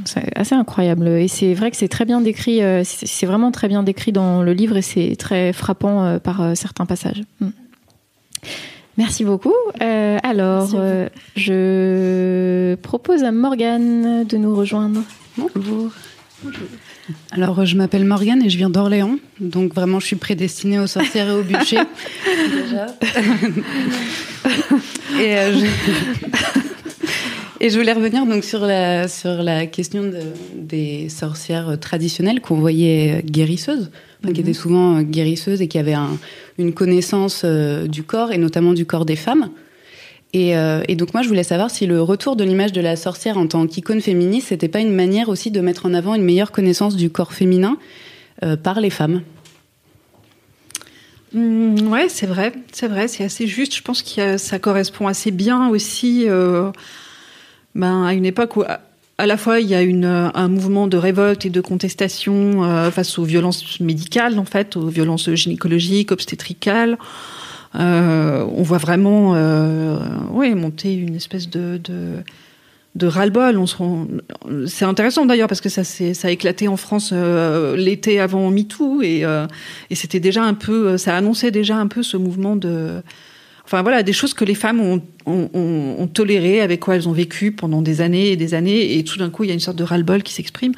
[0.05, 1.09] C'est assez incroyable.
[1.09, 4.43] Et c'est vrai que c'est très bien décrit, euh, c'est vraiment très bien décrit dans
[4.43, 7.23] le livre et c'est très frappant euh, par euh, certains passages.
[7.41, 7.49] Mm.
[8.99, 9.55] Merci beaucoup.
[9.81, 10.69] alors,
[11.35, 15.01] je propose à Morgane de nous rejoindre.
[15.39, 15.91] Bonjour.
[17.31, 19.17] Alors, je m'appelle Morgane et je viens d'Orléans.
[19.41, 21.81] Donc, vraiment, je suis prédestinée aux sorcières et aux bûchers.
[22.63, 22.87] Déjà.
[25.19, 25.67] et je...
[27.63, 30.21] Et je voulais revenir donc sur la, sur la question de,
[30.55, 33.91] des sorcières traditionnelles qu'on voyait guérisseuses,
[34.25, 34.55] qui étaient mhm.
[34.55, 36.17] souvent guérisseuses et qui avaient un,
[36.57, 39.51] une connaissance euh, du corps et notamment du corps des femmes.
[40.33, 42.97] Et, euh, et, donc moi, je voulais savoir si le retour de l'image de la
[42.97, 46.23] sorcière en tant qu'icône féministe, c'était pas une manière aussi de mettre en avant une
[46.23, 47.77] meilleure connaissance du corps féminin
[48.43, 49.23] euh, par les femmes?
[51.33, 53.75] Mmh, ouais, c'est vrai, c'est vrai, c'est assez juste.
[53.75, 56.71] Je pense que ça correspond assez bien aussi euh,
[57.81, 60.97] ben, à une époque où à la fois il y a une, un mouvement de
[60.97, 66.97] révolte et de contestation euh, face aux violences médicales, en fait, aux violences gynécologiques, obstétricales.
[67.77, 69.99] Euh, on voit vraiment, euh,
[70.55, 71.81] monter une espèce de,
[72.95, 73.63] de, ras-le-bol.
[74.67, 79.25] C'est intéressant d'ailleurs parce que ça, a éclaté en France euh, l'été avant MeToo et,
[79.25, 79.47] euh,
[79.91, 83.03] et c'était déjà un peu, ça annonçait déjà un peu ce mouvement de
[83.71, 87.13] Enfin voilà, des choses que les femmes ont, ont, ont, tolérées, avec quoi elles ont
[87.13, 89.61] vécu pendant des années et des années, et tout d'un coup il y a une
[89.61, 90.73] sorte de ras-le-bol qui s'exprime.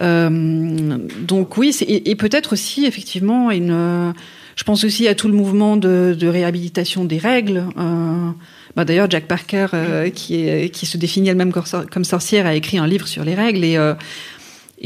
[0.00, 4.14] Euh, donc oui, et, peut-être aussi effectivement une.
[4.56, 7.66] je pense aussi à tout le mouvement de, réhabilitation des règles.
[7.76, 8.30] Euh,
[8.74, 13.06] bah D'ailleurs, Jack Parker, euh, qui, se définit elle-même comme sorcière, a écrit un livre
[13.06, 13.94] sur les règles euh,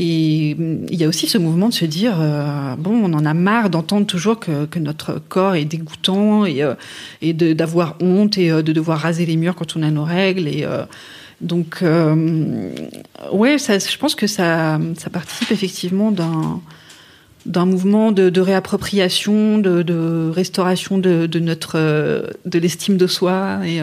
[0.01, 3.35] et il y a aussi ce mouvement de se dire euh, bon, on en a
[3.35, 6.75] marre d'entendre toujours que, notre corps est dégoûtant et, euh,
[7.55, 10.47] d'avoir honte et euh, de devoir raser les murs quand on a nos règles.
[10.47, 10.85] Et euh,
[11.41, 20.99] donc, ouais, je pense que ça, ça participe effectivement d'un mouvement de, réappropriation, de, restauration
[20.99, 21.79] de, notre
[22.45, 23.81] de l'estime de soi et,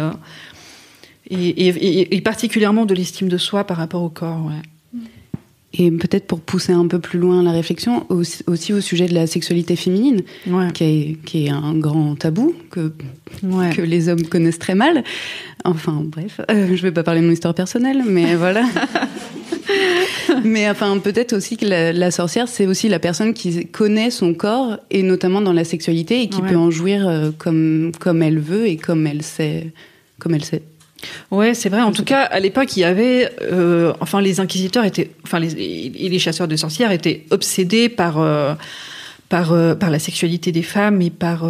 [1.30, 4.50] et, particulièrement de l'estime de soi par rapport au corps.
[5.78, 9.28] Et peut-être pour pousser un peu plus loin la réflexion, aussi, au sujet de la
[9.28, 10.22] sexualité féminine,
[10.74, 12.94] qui, est, qui, est, un grand tabou que,
[13.42, 15.04] que les hommes connaissent très mal.
[15.66, 18.66] Enfin, bref, euh, je ne vais pas parler de mon histoire personnelle, mais voilà.
[20.46, 24.34] mais enfin, peut-être aussi que la, la sorcière, c'est aussi la personne qui connaît son
[24.34, 28.40] corps, et notamment dans la sexualité, et qui peut en jouir euh, comme, comme elle
[28.40, 29.74] veut et comme elle sait.
[30.20, 30.62] Comme elle sait.
[31.32, 31.82] Ouais, c'est vrai.
[31.82, 35.54] En tout cas, à l'époque, il y avait, euh, enfin, les inquisiteurs étaient, enfin, les,
[35.54, 38.54] et les chasseurs de sorcières étaient obsédés par, euh,
[39.30, 41.46] par, euh, par la sexualité des femmes et par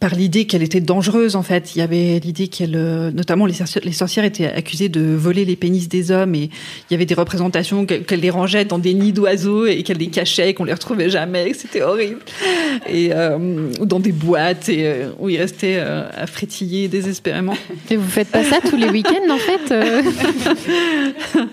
[0.00, 1.74] par l'idée qu'elle était dangereuse en fait.
[1.74, 5.44] Il y avait l'idée qu'elle, euh, notamment les, sorcières, les sorcières étaient accusées de voler
[5.44, 8.94] les pénis des hommes et il y avait des représentations qu'elles les rangeaient dans des
[8.94, 12.20] nids d'oiseaux et qu'elles les cachaient, qu'on les retrouvait jamais, c'était horrible.
[12.88, 17.54] Et euh, dans des boîtes et euh, où ils restaient euh, à frétiller désespérément.
[17.90, 19.74] Et vous faites pas ça tous les week-ends en fait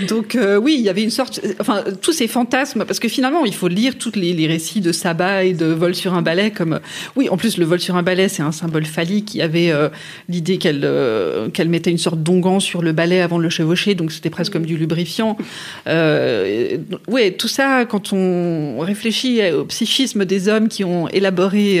[0.00, 3.44] Donc euh, oui, il y avait une sorte, enfin tous ces fantasmes, parce que finalement
[3.44, 6.50] il faut lire tous les, les, récits de sabbat et de vol sur un balai
[6.50, 6.80] comme,
[7.16, 9.34] oui, en plus le vol sur un balai c'est un symbole phallique.
[9.34, 9.88] Il y avait euh,
[10.28, 13.94] l'idée qu'elle euh, qu'elle mettait une sorte d'onguent sur le balai avant de le chevaucher,
[13.94, 15.38] donc c'était presque comme du lubrifiant.
[15.86, 16.76] Euh,
[17.08, 21.80] oui, tout ça quand on réfléchit au psychisme des hommes qui ont élaboré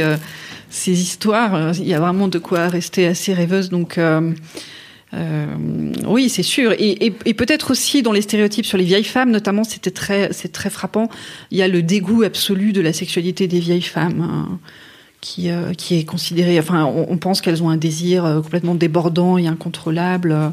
[0.70, 3.68] ces histoires, il y a vraiment de quoi rester assez rêveuse.
[3.68, 3.98] Donc
[5.14, 5.46] euh,
[6.06, 6.74] oui, c'est sûr.
[6.78, 10.70] Et, peut-être aussi dans les stéréotypes sur les vieilles femmes, notamment, c'était très, c'est très
[10.70, 11.08] frappant.
[11.50, 14.20] Il y a le dégoût absolu de la sexualité des vieilles femmes.
[14.20, 14.58] Hein,
[15.22, 18.74] qui, euh, qui est considéré, enfin, on, on pense qu'elles ont un désir euh, complètement
[18.74, 20.52] débordant et incontrôlable.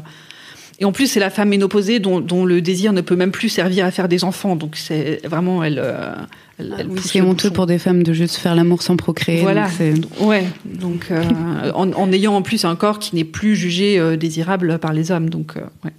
[0.80, 3.48] Et en plus, c'est la femme ménopausée dont, dont, le désir ne peut même plus
[3.48, 4.56] servir à faire des enfants.
[4.56, 5.78] Donc, c'est vraiment elle.
[5.78, 6.14] Euh,
[6.58, 9.42] elle, elle oui, c'est honteux pour des femmes de juste faire l'amour sans procréer.
[9.42, 9.68] Voilà.
[9.78, 10.44] Donc ouais.
[10.64, 14.78] Donc, euh, en, en, ayant en plus un corps qui n'est plus jugé euh, désirable
[14.78, 15.30] par les hommes.
[15.30, 15.92] Donc, euh, ouais.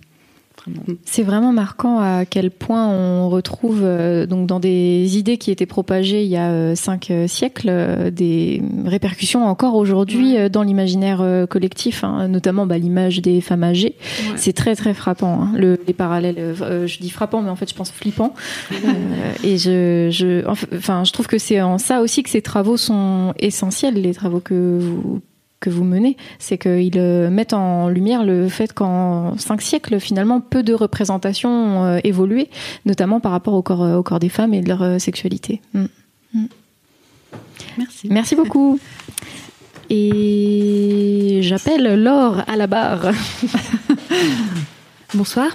[1.03, 5.65] C'est vraiment marquant à quel point on retrouve euh, donc dans des idées qui étaient
[5.65, 10.49] propagées il y a euh, cinq euh, siècles euh, des répercussions encore aujourd'hui ouais.
[10.49, 13.95] dans l'imaginaire euh, collectif, hein, notamment bah, l'image des femmes âgées.
[13.99, 14.33] Ouais.
[14.37, 15.41] C'est très très frappant.
[15.41, 18.33] Hein, le, les parallèles, euh, je dis frappant, mais en fait je pense flippant.
[19.43, 23.33] et je, je, enfin, je trouve que c'est en ça aussi que ces travaux sont
[23.39, 25.21] essentiels, les travaux que vous
[25.65, 30.39] que vous menez, c'est qu'ils euh, mettent en lumière le fait qu'en cinq siècles, finalement,
[30.39, 32.49] peu de représentations ont euh, évolué,
[32.85, 35.61] notamment par rapport au corps, euh, au corps des femmes et de leur sexualité.
[35.73, 35.85] Mm.
[36.35, 36.45] Mm.
[37.79, 38.07] Merci.
[38.11, 38.79] Merci beaucoup.
[39.89, 43.11] Et j'appelle Laure à la barre.
[45.15, 45.47] Bonsoir.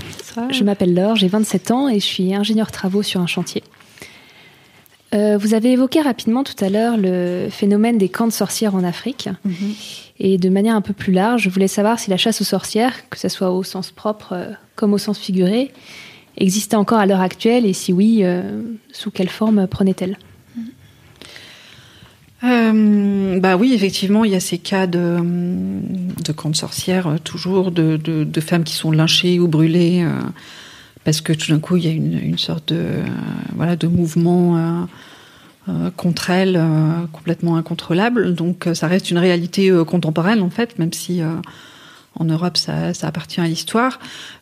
[0.51, 3.63] Je m'appelle Laure, j'ai 27 ans et je suis ingénieur travaux sur un chantier.
[5.13, 8.85] Euh, vous avez évoqué rapidement tout à l'heure le phénomène des camps de sorcières en
[8.85, 9.29] Afrique.
[9.45, 9.75] Mhm.
[10.21, 13.09] Et de manière un peu plus large, je voulais savoir si la chasse aux sorcières,
[13.09, 15.73] que ce soit au sens propre euh, comme au sens figuré,
[16.37, 20.17] existait encore à l'heure actuelle et si oui, euh, sous quelle forme prenait-elle?
[22.43, 27.97] Bah oui, effectivement, il y a ces cas de, de camps de sorcières, toujours, de,
[27.99, 30.07] de, femmes qui sont lynchées ou brûlées,
[31.05, 32.87] parce que tout d'un coup, il y a une, sorte de,
[33.55, 34.87] voilà, de mouvement
[35.69, 38.35] euh, contre elle euh, complètement incontrôlable.
[38.35, 41.23] Donc euh, ça reste une réalité contemporaine en fait, même si
[42.17, 43.99] en Europe, ça, appartient à l'histoire.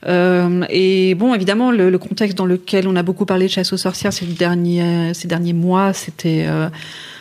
[0.07, 3.77] Euh, et bon, évidemment, le, contexte dans lequel on a beaucoup parlé de chasse aux
[3.77, 6.69] sorcières ces derniers, ces derniers mois, c'était euh,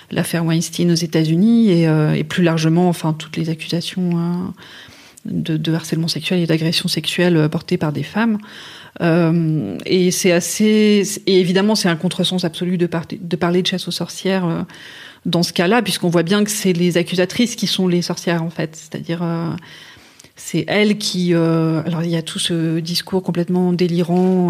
[0.10, 4.54] l'affaire Weinstein aux États-Unis et, euh, et, plus largement, enfin, toutes les accusations
[5.26, 8.38] de, de, harcèlement sexuel et d'agression sexuelle portées par des femmes.
[9.02, 11.04] Euh, et c'est assez.
[11.26, 14.62] Et évidemment, c'est un contresens absolu de, parler de chasse aux sorcières euh,
[15.26, 18.50] dans ce cas-là, puisqu'on voit bien que c'est les accusatrices qui sont les sorcières, en
[18.50, 18.76] fait.
[18.76, 19.20] C'est-à-dire.
[19.22, 19.52] Euh,
[20.40, 21.34] c'est elles qui.
[21.34, 24.50] alors, il y a tout ce discours complètement délirant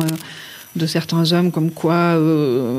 [0.76, 2.20] de certains hommes comme quoi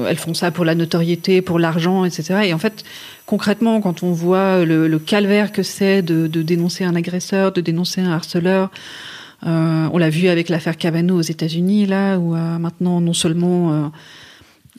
[0.07, 2.41] elles font ça pour la notoriété, pour l'argent, etc.
[2.45, 2.85] Et en fait,
[3.25, 8.13] concrètement, quand on voit le, calvaire que c'est de, dénoncer un agresseur, de dénoncer un
[8.13, 8.71] harceleur,
[9.47, 13.73] euh, on l'a vu avec l'affaire Cavano aux États-Unis, là, où euh, maintenant, non seulement.
[13.73, 13.87] Euh,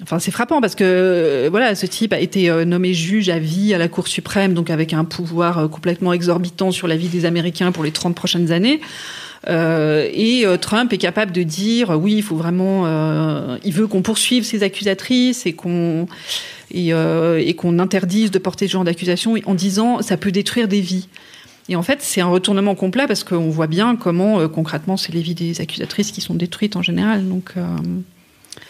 [0.03, 3.77] enfin, c'est frappant parce que voilà, ce type a été nommé juge à vie à
[3.77, 7.83] la Cour suprême, donc avec un pouvoir complètement exorbitant sur la vie des Américains pour
[7.83, 8.81] les 30 prochaines années.
[9.47, 14.63] et Trump est capable de dire oui, il faut vraiment, il veut qu'on poursuive ses
[14.63, 16.07] accusatrices et qu'on
[16.71, 21.07] et qu'on interdise de porter ce genre d'accusation en disant ça peut détruire des vies.
[21.69, 25.13] Et en fait, c'est un retournement complet parce qu'on voit bien comment, euh, concrètement, c'est
[25.13, 27.29] les vies des accusatrices qui sont détruites en général.
[27.29, 27.63] Donc, euh,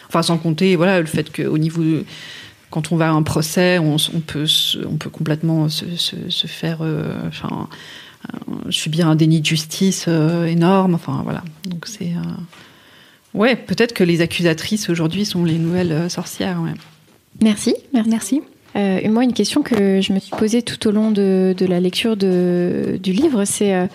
[0.08, 1.82] enfin, sans compter, voilà, le fait qu'au niveau,
[2.68, 4.44] quand on va à un procès, on, peut,
[4.86, 7.68] on peut complètement se, se, faire, euh, enfin,
[8.68, 10.94] subir un déni de justice énorme.
[10.94, 11.42] Enfin, voilà.
[11.64, 12.12] Donc, c'est,
[13.32, 16.60] ouais, peut-être que les accusatrices aujourd'hui sont les nouvelles sorcières.
[16.60, 16.74] Ouais.
[17.40, 17.74] Merci,
[18.06, 18.42] merci.
[18.76, 21.80] Euh, moi, une question que je me suis posée tout au long de, de la
[21.80, 23.86] lecture de, du livre, c'est euh,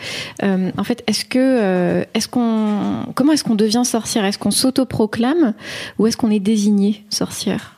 [0.43, 4.25] euh, en fait, est-ce que, est-ce qu'on, comment est-ce qu'on devient sorcière?
[4.25, 5.53] Est-ce qu'on s'autoproclame
[5.97, 7.73] ou est-ce qu'on est désigné sorcière?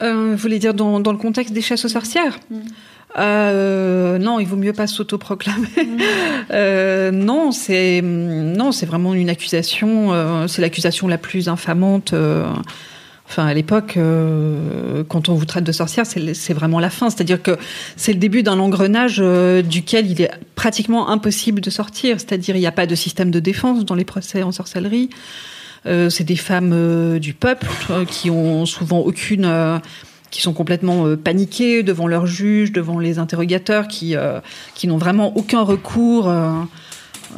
[0.00, 2.40] Vous voulez dire dans, dans, le contexte des chasses aux sorcières?
[2.50, 2.56] Mm.
[3.18, 5.68] Euh, non, il vaut mieux pas s'autoproclamer.
[5.76, 5.98] Mm.
[6.50, 10.10] Euh, non, c'est non, c'est vraiment une accusation.
[10.48, 12.12] c'est l'accusation la plus infamante
[13.38, 17.10] À l'époque, euh, quand on vous traite de sorcière, c'est vraiment la fin.
[17.10, 17.56] C'est-à-dire que
[17.96, 22.20] c'est le début d'un engrenage euh, duquel il est pratiquement impossible de sortir.
[22.20, 25.10] C'est-à-dire, il n'y a pas de système de défense dans les procès en sorcellerie.
[25.86, 27.66] Euh, c'est des femmes du peuple
[28.08, 29.80] qui ont souvent aucune
[30.30, 34.16] qui sont complètement paniquées devant leurs juges, devant les interrogateurs, qui,
[34.84, 36.32] n'ont vraiment aucun recours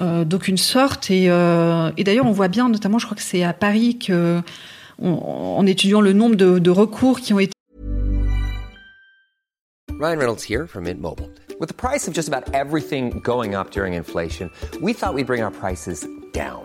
[0.00, 1.10] d'aucune sorte.
[1.10, 4.40] Et d'ailleurs, on voit bien, notamment, je crois que c'est à Paris que
[5.02, 7.52] en étudiant le nombre de, de recours qui ont été
[10.00, 11.30] Ryan Reynolds here from Mint Mobile.
[11.60, 14.50] With the price of just about everything going up during inflation,
[14.82, 16.64] we thought we'd bring our prices down.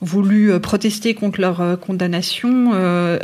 [0.00, 2.70] voulu euh, protester contre leur euh, condamnation.
[2.74, 3.18] Euh,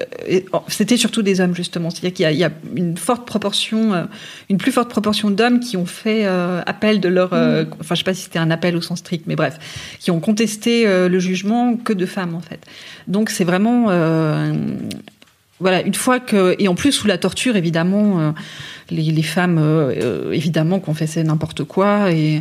[0.53, 4.09] oh, c'était surtout des hommes justement, c'est-à-dire qu'il y, a une forte proportion,
[4.51, 7.67] une plus forte proportion d'hommes qui ont fait appel de leur, mm.
[7.81, 9.59] enfin je sais pas si c'était un appel au sens strict, mais bref,
[10.01, 12.61] qui ont contesté le jugement que de femmes en fait.
[13.07, 13.87] Donc c'est vraiment
[15.61, 18.35] voilà, une fois que et en plus sous la torture évidemment,
[18.91, 19.93] les, les, femmes
[20.33, 22.41] évidemment confessaient n'importe quoi et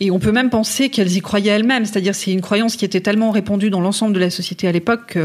[0.00, 3.00] et on peut même penser qu'elles y croyaient elles-mêmes, c'est-à-dire c'est une croyance qui était
[3.00, 5.16] tellement répandue dans l'ensemble de la société à l'époque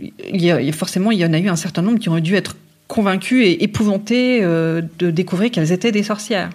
[0.00, 2.34] il y a, forcément il y en a eu un certain nombre qui ont dû
[2.34, 2.56] être
[2.88, 6.50] convaincus et épouvantés euh, de découvrir qu'elles étaient des sorcières.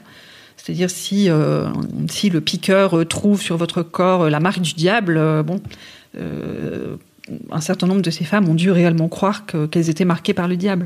[0.56, 1.68] C'est-à-dire si euh,
[2.10, 5.62] si le piqueur euh, trouve sur votre corps la marque du diable, bon,
[7.52, 10.58] un certain nombre de ces femmes ont dû réellement croire qu'elles étaient marquées par le
[10.58, 10.86] diable.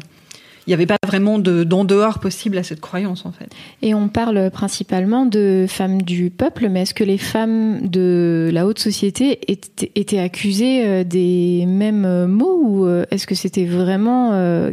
[0.68, 3.50] Il n'y avait pas vraiment d'en dehors possible à cette croyance en fait.
[3.82, 8.68] Et on parle principalement de femmes du peuple, mais est-ce que les femmes de la
[8.68, 13.66] haute société étaient, étaient accusées euh, des mêmes euh, mots ou euh, est-ce que c'était
[13.66, 14.02] vraiment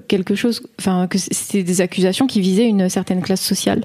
[0.08, 3.84] quelque chose, enfin que c'était des accusations qui visaient une certaine classe sociale?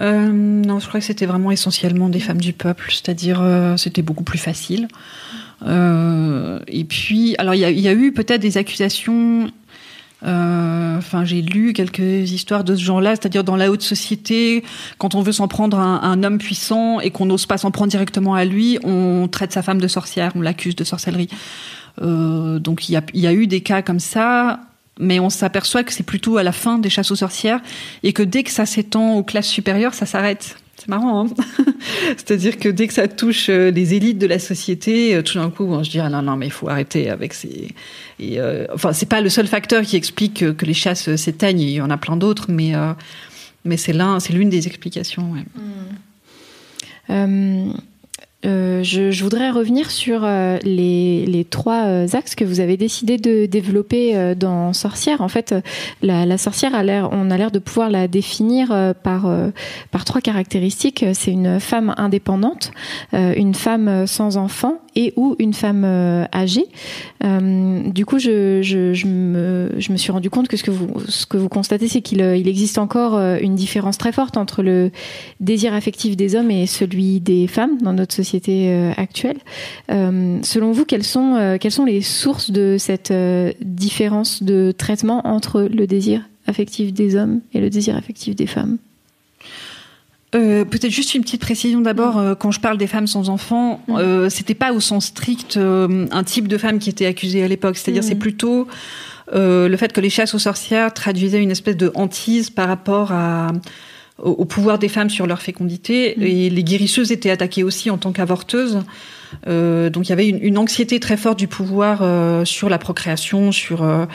[0.00, 4.02] Euh, non, je crois que c'était vraiment essentiellement des femmes du peuple, c'est-à-dire euh, c'était
[4.02, 4.88] beaucoup plus facile.
[5.66, 9.50] Euh, et puis, alors il y, y a, eu peut-être des accusations
[10.24, 14.64] euh, enfin, j'ai lu quelques histoires de ce genre-là, c'est-à-dire dans la haute société,
[14.98, 17.90] quand on veut s'en prendre à un, homme puissant et qu'on n'ose pas s'en prendre
[17.90, 21.28] directement à lui, on traite sa femme de sorcière, on l'accuse de sorcellerie.
[22.02, 24.60] Euh, donc il y a, y a, eu des cas comme ça,
[24.98, 27.60] mais on s'aperçoit que c'est plutôt à la fin des chasses aux sorcières
[28.02, 30.56] et que dès que ça s'étend aux classes supérieures, ça s'arrête.
[30.86, 31.34] C'est marrant, hein
[32.16, 35.50] C'est-à-dire que dès que ça touche euh, les élites de la société, euh, tout d'un
[35.50, 37.74] coup, on se dit ah non non mais il faut arrêter avec ces.
[38.20, 41.60] Et, euh, enfin, c'est pas le seul facteur qui explique que, que les chasses s'éteignent.
[41.60, 42.92] Il y en a plein d'autres, mais euh,
[43.64, 45.32] mais c'est l'un, c'est l'une des explications.
[45.32, 45.40] Ouais.
[45.40, 45.60] Mmh.
[47.10, 47.72] Euh,
[48.44, 53.18] je, je, voudrais revenir sur euh, les, les, trois euh, axes que vous avez décidé
[53.18, 55.20] de développer euh, dans Sorcière.
[55.20, 55.54] En fait,
[56.02, 58.68] la, la sorcière a l'air, on a l'air de pouvoir la définir
[59.02, 59.28] par
[59.90, 61.04] par trois caractéristiques.
[61.12, 62.72] C'est une femme indépendante,
[63.12, 65.84] une femme sans enfant et ou une femme
[66.34, 66.66] âgée.
[67.22, 70.64] du coup, je, me, suis rendu compte que ce
[71.26, 74.90] que vous constatez, c'est qu'il il existe encore une différence très forte entre le
[75.40, 79.38] désir affectif des hommes et celui des femmes dans notre société euh, actuelle.
[79.90, 83.12] Euh, selon vous, euh, quelles sont les sources de cette
[83.60, 88.78] différence de traitement entre le désir affectif des hommes et le désir affectif des femmes?
[90.36, 92.18] Euh, Peut-être juste une petite précision d'abord.
[92.18, 93.96] Euh, quand je parle des femmes sans enfants, mmh.
[93.96, 97.76] euh, c'était pas au sens strict un type de femme qui était accusée à l'époque.
[97.76, 98.06] C'est-à-dire, mmh.
[98.06, 98.68] c'est plutôt
[99.32, 103.52] le fait que les chasses aux sorcières traduisaient une espèce de hantise par rapport à
[104.22, 106.14] au, au, pouvoir des femmes sur leur fécondité.
[106.16, 106.22] Mmh.
[106.22, 108.80] Et les guérisseuses étaient attaquées aussi en tant qu'avorteuses.
[109.46, 112.78] Euh, donc il y avait une, une, anxiété très forte du pouvoir euh, sur la
[112.78, 114.06] procréation, sur.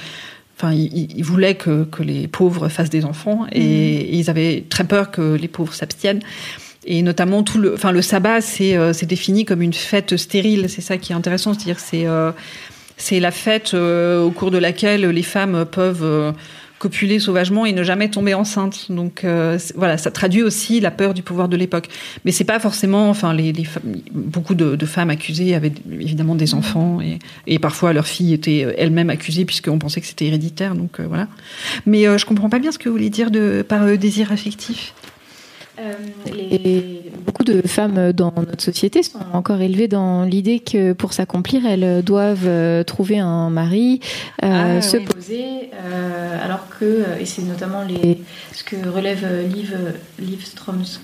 [0.62, 3.64] Enfin, ils, ils, voulaient que, que, les pauvres fassent des enfants et, mmh.
[3.64, 6.22] et, ils avaient très peur que les pauvres s'abstiennent.
[6.86, 10.70] Et notamment tout le, enfin le sabbat, c'est euh, défini comme une fête stérile.
[10.70, 12.32] C'est ça qui est intéressant, c'est-à-dire c'est euh,
[12.97, 16.34] c'est la fête euh, au cours de laquelle les femmes peuvent
[16.82, 18.88] copuler sauvagement et ne jamais tomber enceinte.
[18.89, 21.89] Donc euh, voilà, ça traduit aussi la peur du pouvoir de l'époque.
[22.25, 23.67] Mais c'est pas forcément, enfin, les, les
[24.11, 28.65] beaucoup de, de, femmes accusées avaient évidemment des enfants et, et parfois leurs filles étaient
[28.65, 30.73] euh, elles-mêmes accusées puisqu'on pensait que c'était héréditaire.
[30.73, 31.27] Donc euh, voilà.
[31.86, 34.32] Mais euh, je comprends pas bien ce que vous voulez dire de par euh, désir
[34.32, 34.95] affectif.
[35.79, 35.93] Euh,
[36.34, 41.65] les, beaucoup de femmes dans notre société sont encore élevées dans l'idée que pour s'accomplir,
[41.65, 43.99] elles doivent trouver un mari,
[44.43, 45.05] euh, ah, se oui.
[45.05, 46.40] poser, euh,
[46.82, 48.19] que, et c'est notamment les,
[48.53, 49.75] ce que relève Liv,
[50.19, 51.01] Liv Stromsk.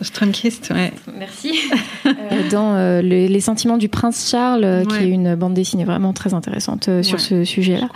[0.00, 0.92] Stromkist, ouais.
[1.18, 1.58] Merci.
[2.52, 4.86] dans les, les, sentiments du prince Charles, ouais.
[4.86, 7.88] qui est une bande dessinée vraiment très intéressante sur ouais, ce sujet-là.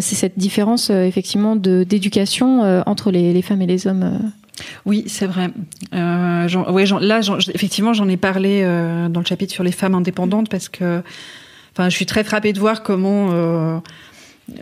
[0.00, 4.18] c'est cette différence, effectivement, d'éducation entre les, les, femmes et les hommes.
[4.86, 5.50] Oui, c'est vrai.
[5.94, 7.20] Euh, ouais, là,
[7.54, 11.02] effectivement, j'en ai parlé euh, dans le chapitre sur les femmes indépendantes parce que,
[11.72, 13.78] enfin, je suis très frappée de voir comment euh,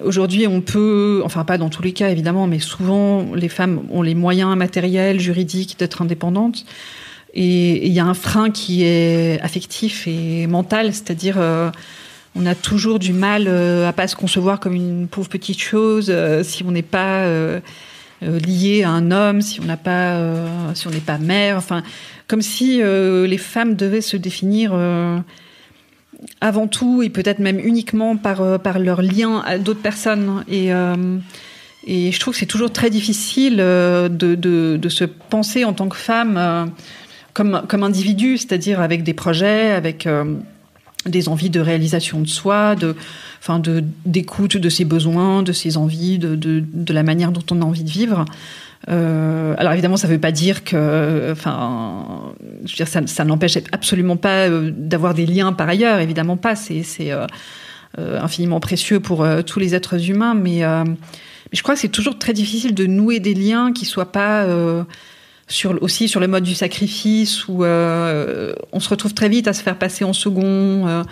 [0.02, 4.02] aujourd'hui on peut, enfin pas dans tous les cas évidemment, mais souvent les femmes ont
[4.02, 6.64] les moyens matériels, juridiques d'être indépendantes.
[7.34, 11.70] Et il y a un frein qui est affectif et mental, c'est-à-dire euh,
[12.34, 16.06] on a toujours du mal euh, à pas se concevoir comme une pauvre petite chose
[16.08, 17.60] euh, si on n'est pas euh,
[18.22, 20.16] lié à un homme, si on n'a pas,
[20.74, 21.82] si on n'est pas mère, enfin,
[22.28, 24.72] comme si les femmes devaient se définir
[26.40, 30.44] avant tout et peut-être même uniquement par euh, par leur lien à d'autres personnes.
[30.48, 31.18] Et euh,
[31.86, 35.88] et je trouve que c'est toujours très difficile de, de, de se penser en tant
[35.88, 36.70] que femme
[37.32, 40.06] comme comme individu, c'est-à-dire avec des projets, avec
[41.06, 42.94] des envies de réalisation de soi, de,
[43.40, 47.60] enfin de d'écoute de ses besoins, de ses envies, de, de la manière dont on
[47.62, 48.26] a envie de vivre.
[48.88, 53.58] Euh, alors évidemment, ça ne veut pas dire que, enfin, je veux dire, ça, n'empêche
[53.70, 56.00] absolument pas euh, d'avoir des liens par ailleurs.
[56.00, 56.56] Évidemment pas.
[56.56, 57.26] C'est euh,
[57.98, 60.62] infiniment précieux pour tous les êtres humains, mais,
[61.52, 64.46] je crois que c'est toujours très difficile de nouer des liens qui soient pas
[65.82, 69.76] aussi sur le mode du sacrifice où on se retrouve très vite à se faire
[69.76, 71.04] passer en second,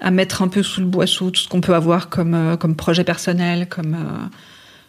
[0.00, 3.04] à mettre un peu sous le boisseau tout ce qu'on peut avoir comme, comme projet
[3.04, 3.98] personnel, comme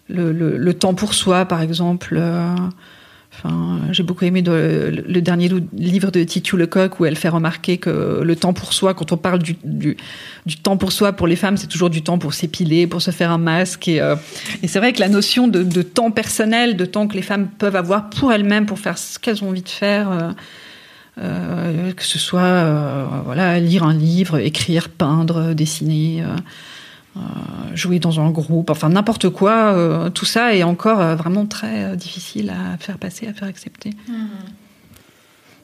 [0.10, 2.20] le, temps pour soi, par exemple.
[3.46, 3.52] Euh,
[3.92, 8.36] j'ai beaucoup aimé le dernier livre de Titu Lecoq où elle fait remarquer que le
[8.36, 9.98] temps pour soi, quand on parle du,
[10.64, 13.32] temps pour soi pour les femmes, c'est toujours du temps pour s'épiler, pour se faire
[13.32, 13.88] un masque.
[13.88, 14.16] Et, euh,
[14.66, 18.10] c'est vrai que la notion de, temps personnel, de temps que les femmes peuvent avoir
[18.10, 20.34] pour elles-mêmes, pour faire ce qu'elles ont envie de faire,
[21.20, 26.24] euh, que ce soit lire un livre, écrire, peindre, dessiner.
[27.18, 31.46] Euh, jouer dans un groupe, enfin n'importe quoi, euh, tout ça est encore euh, vraiment
[31.46, 33.92] très difficile à faire passer, à faire accepter.
[34.08, 34.14] Mmh.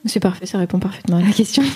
[0.06, 1.64] C'est parfait, ça répond parfaitement à la question.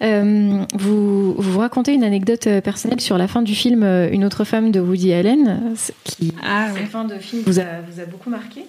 [0.00, 4.80] Vous, vous racontez une anecdote personnelle sur la fin du film Une autre femme de
[4.80, 8.64] Woody Allen, qui, ah, la fin de film vous a, vous a beaucoup marqué.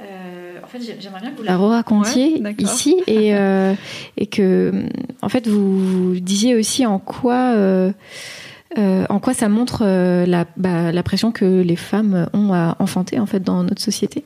[0.00, 3.74] Euh, en fait, j'aimerais bien que vous la racontiez ouais, ici et, euh,
[4.18, 4.84] et que,
[5.22, 7.54] en fait, vous, vous disiez aussi en quoi.
[7.54, 7.92] Euh,
[8.78, 12.76] euh, en quoi ça montre euh, la, bah, la, pression que les femmes ont à
[12.78, 14.24] enfanter en fait dans notre société?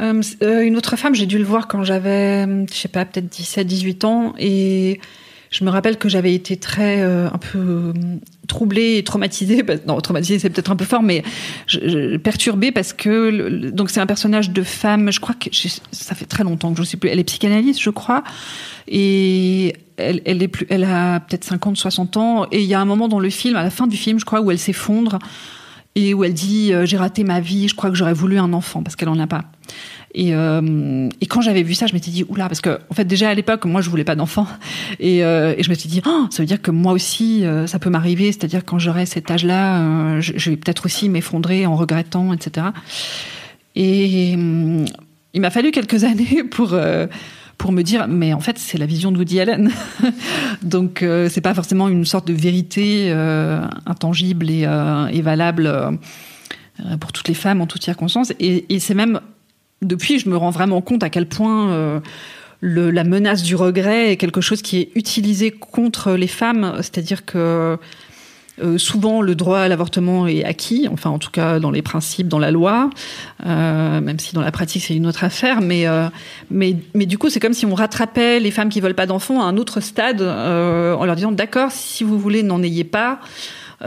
[0.00, 0.22] Euh,
[0.62, 4.04] Une autre femme, j'ai dû le voir quand j'avais, je sais pas, peut-être 17, 18
[4.04, 5.00] ans, et
[5.50, 7.92] je me rappelle que j'avais été très un peu
[8.46, 9.64] troublée et traumatisée.
[9.86, 11.22] Non, traumatisée, c'est peut-être un peu fort, mais
[12.22, 15.10] perturbée parce que donc c'est un personnage de femme.
[15.10, 15.48] Je crois que
[15.92, 17.08] ça fait très longtemps que je ne sais plus.
[17.10, 18.24] Elle est psychanalyste, je crois,
[18.86, 22.80] et elle, elle, est plus, elle a peut-être 50, 60 ans, et il y a
[22.80, 25.18] un moment dans le film, à la fin du film, je crois, où elle s'effondre
[25.98, 28.52] et où elle dit euh, j'ai raté ma vie, je crois que j'aurais voulu un
[28.52, 29.44] enfant parce qu'elle en a pas.
[30.18, 33.04] Et, euh, et quand j'avais vu ça, je m'étais dit oula parce que en fait
[33.04, 34.48] déjà à l'époque moi je voulais pas d'enfant.
[35.00, 37.68] Et, euh, et je me suis dit oh, ça veut dire que moi aussi euh,
[37.68, 42.32] ça peut m'arriver, c'est-à-dire quand j'aurai cet âge-là, je, vais peut-être aussi m'effondrer en regrettant,
[42.32, 42.66] etc.
[43.76, 46.76] Et il m'a fallu quelques années pour
[47.58, 49.70] pour me dire mais en fait c'est la vision de Woody Allen.
[50.62, 53.12] Donc euh, c'est pas forcément une sorte de vérité
[53.86, 54.66] intangible et,
[55.12, 55.72] et valable
[56.98, 59.20] pour toutes les femmes en toutes circonstances et c'est même
[59.82, 62.00] depuis je me rends vraiment compte à quel point euh,
[62.62, 67.78] la menace du regret est quelque chose qui est utilisé contre les femmes c'est-à-dire que
[68.60, 72.26] euh, souvent, le droit à l'avortement est acquis, enfin en tout cas dans les principes,
[72.26, 72.90] dans la loi,
[73.46, 75.60] euh, même si dans la pratique c'est une autre affaire.
[75.60, 75.86] Mais,
[76.50, 79.40] mais, mais du coup, c'est comme si on rattrapait les femmes qui veulent pas d'enfants
[79.42, 83.20] à un autre stade en leur disant d'accord, si vous voulez, n'en ayez pas.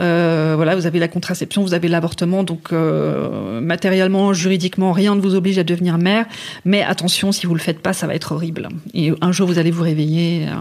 [0.00, 5.20] Euh, voilà, vous avez la contraception, vous avez l'avortement, donc euh, matériellement, juridiquement, rien ne
[5.20, 6.26] vous oblige à devenir mère.
[6.64, 8.68] Mais attention, si vous le faites pas, ça va être horrible.
[8.94, 10.46] Et un jour, vous allez vous réveiller.
[10.48, 10.54] Euh,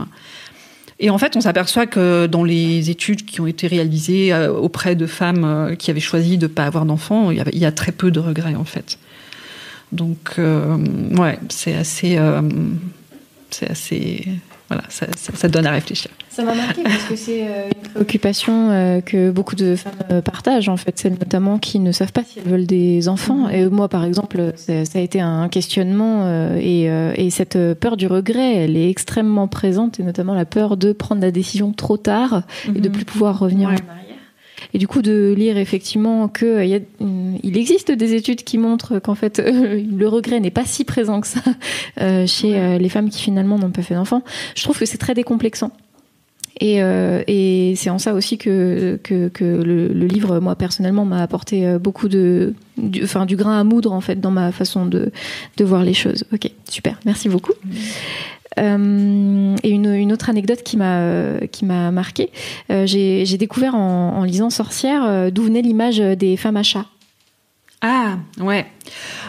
[0.99, 5.07] et en fait, on s'aperçoit que dans les études qui ont été réalisées auprès de
[5.07, 8.19] femmes qui avaient choisi de ne pas avoir d'enfants, il, y a très peu de
[8.19, 8.99] regrets en fait.
[9.91, 10.77] Donc, euh,
[11.17, 12.19] ouais, c'est assez,
[13.49, 14.27] c'est assez,
[14.71, 16.11] voilà, ça, ça, ça, donne à réfléchir.
[16.29, 20.97] Ça m'a marqué parce que c'est une préoccupation que beaucoup de femmes partagent en fait,
[20.97, 23.49] celles notamment qui ne savent pas si elles veulent des enfants.
[23.49, 26.83] Et moi, par exemple, ça a été un questionnement et,
[27.15, 31.21] et, cette peur du regret, elle est extrêmement présente et notamment la peur de prendre
[31.21, 32.77] la décision trop tard mm -hmm.
[32.77, 33.75] et de plus pouvoir revenir ouais.
[33.75, 34.10] en arrière
[34.73, 36.79] et du coup de lire effectivement que euh, y a,
[37.43, 41.21] il existe des études qui montrent qu'en fait euh, le regret n'est pas si présent
[41.21, 41.41] que ça
[42.01, 44.23] euh, chez les femmes qui finalement n'ont pas fait d'enfants.
[44.55, 45.71] Je trouve que c'est très décomplexant.
[46.59, 51.05] Et, euh, et c'est en ça aussi que, que, que le, le, livre, moi personnellement,
[51.05, 54.85] m'a apporté beaucoup de, du, enfin, du grain à moudre en fait dans ma façon
[54.85, 55.11] de,
[55.57, 56.23] de voir les choses.
[56.31, 57.53] Ok, super, merci beaucoup.
[57.65, 57.71] Mmh.
[58.59, 62.31] Euh, et une, autre anecdote qui m'a euh, qui m'a marqué,
[62.69, 66.85] euh, j'ai découvert en, lisant Sorcière euh, d'où venait l'image des femmes à chat.
[67.81, 68.67] Ah ouais.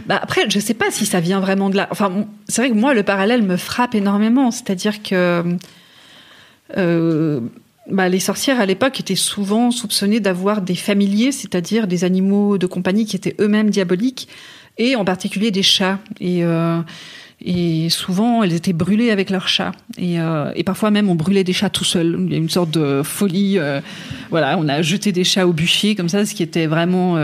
[0.06, 1.88] Bah après, je sais pas si ça vient vraiment de là.
[1.90, 4.50] Enfin, c'est vrai que moi le parallèle me frappe énormément.
[4.50, 5.56] C'est-à-dire que
[7.90, 12.66] bah, les sorcières à l'époque étaient souvent soupçonnées d'avoir des familiers, c'est-à-dire des animaux de
[12.66, 14.28] compagnie qui étaient eux-mêmes diaboliques,
[14.78, 15.98] et en particulier des chats.
[16.20, 16.44] Et
[17.44, 19.72] et souvent, elles étaient brûlées avec leurs chats.
[19.98, 22.16] Et, euh, et, parfois même, on brûlait des chats tout seul.
[22.26, 23.58] Il y a une sorte de folie.
[23.58, 23.80] Euh,
[24.30, 27.16] voilà, on a jeté des chats au bûcher comme ça, ce qui était vraiment,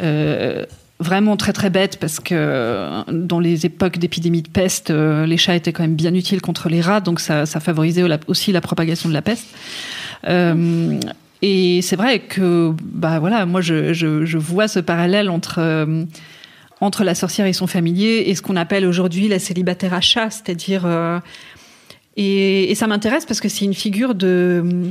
[0.00, 0.64] euh,
[0.98, 5.72] vraiment très très bête parce que dans les époques d'épidémie de peste, les chats étaient
[5.72, 9.22] quand même bien utiles contre les rats, donc ça, favorisait aussi la propagation de la
[9.22, 9.46] peste.
[11.40, 15.60] Et c'est vrai que, bah voilà, moi je vois ce parallèle entre
[16.80, 20.30] entre la sorcière et son familier et ce qu'on appelle aujourd'hui la célibataire à chat,
[20.30, 21.18] c'est-à-dire euh,
[22.16, 24.90] et, ça m'intéresse parce que c'est une figure de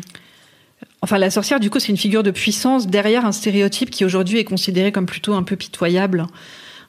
[1.02, 4.40] enfin la sorcière du coup c'est une figure de puissance derrière un stéréotype qui aujourd'hui
[4.40, 6.28] est considéré comme plutôt un peu pitoyable.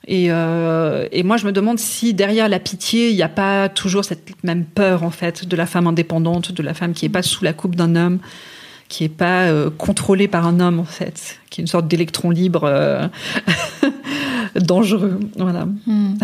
[0.07, 3.69] Et, euh, et moi, je me demande si derrière la pitié, il n'y a pas
[3.69, 7.11] toujours cette même peur, en fait, de la femme indépendante, de la femme qui n'est
[7.11, 8.19] pas sous la coupe d'un homme,
[8.89, 12.31] qui n'est pas euh, contrôlée par un homme, en fait, qui est une sorte d'électron
[12.31, 12.63] libre.
[12.65, 13.09] Euh
[14.59, 15.19] dangereux.
[15.37, 15.67] Voilà.
[15.87, 16.15] Mmh.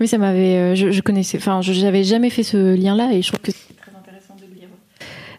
[0.00, 0.76] Oui, ça m'avait.
[0.76, 1.38] Je, je, connaissais.
[1.38, 4.42] Enfin, je n'avais jamais fait ce lien-là et je trouve que c'est très intéressant de
[4.42, 4.68] le lire.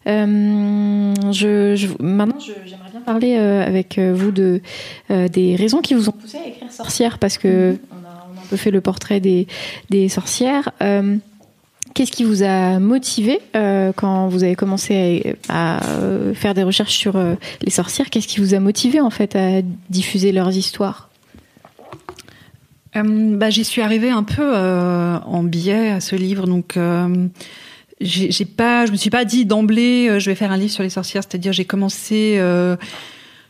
[0.08, 4.62] Euh, je, je, maintenant, j'aimerais bien parler euh, avec vous de
[5.12, 7.78] euh, des raisons qui vous ont poussé à écrire Sorcière, parce que mm-hmm.
[7.92, 9.48] on, a, on, a, un peu fait le portrait des,
[9.90, 10.72] des sorcières.
[11.98, 16.62] Qu'est-ce qui vous a motivé euh, quand vous avez commencé à, à euh, faire des
[16.62, 17.34] recherches sur euh,
[17.64, 18.12] les sorcières?
[18.12, 21.07] Qu'est-ce qui vous a motivé en fait à diffuser leurs histoires?
[23.04, 26.78] Bah, J'y suis arrivée un peu en biais à ce livre, donc
[28.00, 30.90] j'ai pas, je me suis pas dit d'emblée je vais faire un livre sur les
[30.90, 31.24] sorcières.
[31.24, 32.40] C'est-à-dire j'ai commencé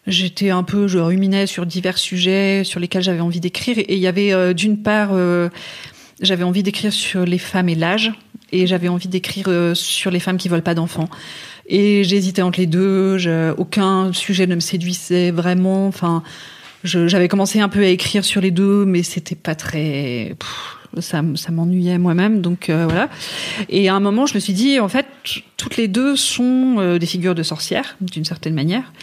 [0.08, 3.78] J'étais un peu, je ruminais sur divers sujets sur lesquels j'avais envie d'écrire.
[3.78, 5.50] Et il y avait d'une part, euh,
[6.22, 8.14] j'avais envie d'écrire sur les femmes et l'âge
[8.54, 11.10] et j'avais envie d'écrire euh, sur les femmes qui veulent pas d'enfants.
[11.68, 13.18] Et j'hésitais entre les deux.
[13.58, 15.88] Aucun sujet ne me séduisait vraiment.
[15.88, 16.24] Enfin,
[16.84, 20.36] j'avais commencé un peu à écrire sur les deux, mais c'était pas très.
[21.00, 21.22] Ça,
[21.52, 23.10] m'ennuyait moi-même, donc euh, voilà.
[23.70, 25.06] Et à un moment, je me suis dit, en fait,
[25.58, 28.94] toutes les deux sont euh, des figures de sorcières, d'une certaine manière.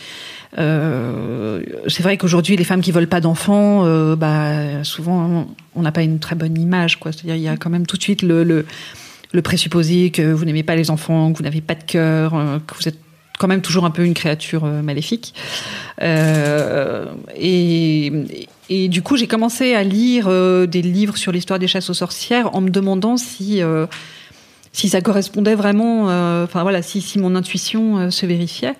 [0.56, 3.84] Euh, c'est vrai qu'aujourd'hui, les femmes qui veulent pas d'enfants,
[4.16, 7.12] bah, souvent, on n'a pas une très bonne image, quoi.
[7.12, 10.62] C'est-à-dire, il y a quand même tout de suite le, le présupposé que vous n'aimez
[10.62, 12.32] pas les enfants, que vous n'avez pas de cœur,
[12.66, 13.03] que vous êtes
[13.38, 15.34] quand même toujours un peu une créature euh, maléfique.
[16.02, 17.06] Euh,
[17.36, 18.12] et,
[18.68, 21.94] et, du coup, j'ai commencé à lire euh, des livres sur l'histoire des chasses aux
[21.94, 23.86] sorcières en me demandant si euh,
[24.72, 26.06] si ça correspondait vraiment,
[26.42, 28.74] enfin voilà, si, si mon intuition se vérifiait.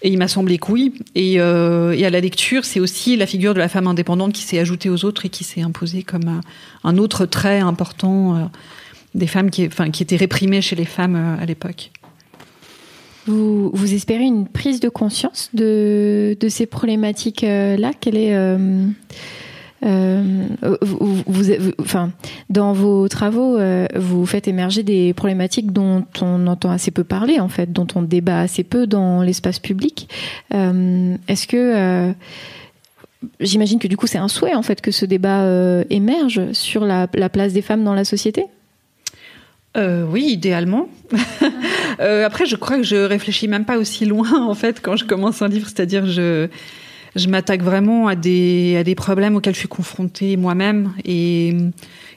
[0.00, 0.94] Et il m'a semblé que oui.
[1.14, 4.58] Et, et à la lecture, c'est aussi la figure de la femme indépendante qui s'est
[4.58, 6.40] ajoutée aux autres et qui s'est imposée comme
[6.82, 8.50] un, autre trait important
[9.14, 11.90] des femmes qui, enfin, qui étaient réprimées chez les femmes à l'époque.
[13.28, 18.88] Vous, vous, espérez une prise de conscience de, ces problématiques-là Quelle est euh,
[19.84, 20.46] euh,
[20.82, 22.10] vous, enfin,
[22.50, 27.38] dans vos travaux, euh, vous faites émerger des problématiques dont on entend assez peu parler,
[27.38, 30.08] en fait, dont on débat assez peu dans l'espace public.
[30.52, 32.12] Euh, Est-ce que euh,
[33.40, 35.44] j'imagine que du coup c'est un souhait en fait que ce débat
[35.90, 38.46] émerge sur la place des femmes dans la société?
[39.76, 40.88] Euh, oui, idéalement.
[42.00, 45.04] euh, après, je crois que je réfléchis même pas aussi loin en fait quand je
[45.04, 46.48] commence un livre, c'est-à-dire je
[47.16, 51.56] je m'attaque vraiment à des à des problèmes auxquels je suis confrontée moi-même et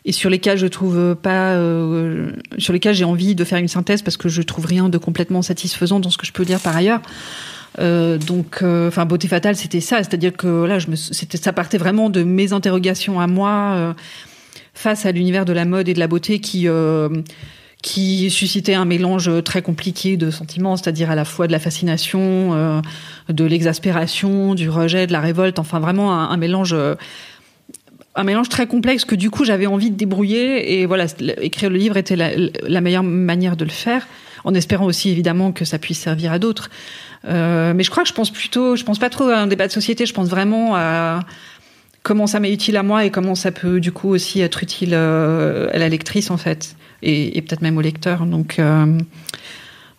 [0.05, 4.01] et sur lesquels je trouve pas euh, sur lesquels j'ai envie de faire une synthèse
[4.01, 6.75] parce que je trouve rien de complètement satisfaisant dans ce que je peux dire par
[6.75, 7.01] ailleurs.
[7.77, 12.21] Donc, enfin, beauté fatale, c'était ça, c'est-à-dire que là, je me, ça partait vraiment de
[12.21, 13.95] mes interrogations à moi.
[14.81, 17.07] Face à l'univers de la mode et de la beauté qui euh,
[17.83, 22.53] qui suscitait un mélange très compliqué de sentiments, c'est-à-dire à la fois de la fascination,
[22.53, 22.81] euh,
[23.29, 26.75] de l'exaspération, du rejet, de la révolte, enfin vraiment un, mélange
[28.15, 31.05] un mélange très complexe que du coup j'avais envie de débrouiller et voilà
[31.41, 34.07] écrire le livre était la, la, meilleure manière de le faire
[34.43, 36.71] en espérant aussi évidemment que ça puisse servir à d'autres.
[37.25, 39.67] Euh, mais je crois que je pense plutôt je pense pas trop à un débat
[39.67, 41.19] de société je pense vraiment à
[42.03, 44.91] comment ça m'est utile à moi et comment ça peut du coup aussi être utile
[44.93, 48.25] euh, à la lectrice en fait et, et peut-être même au lecteur.
[48.25, 48.59] Donc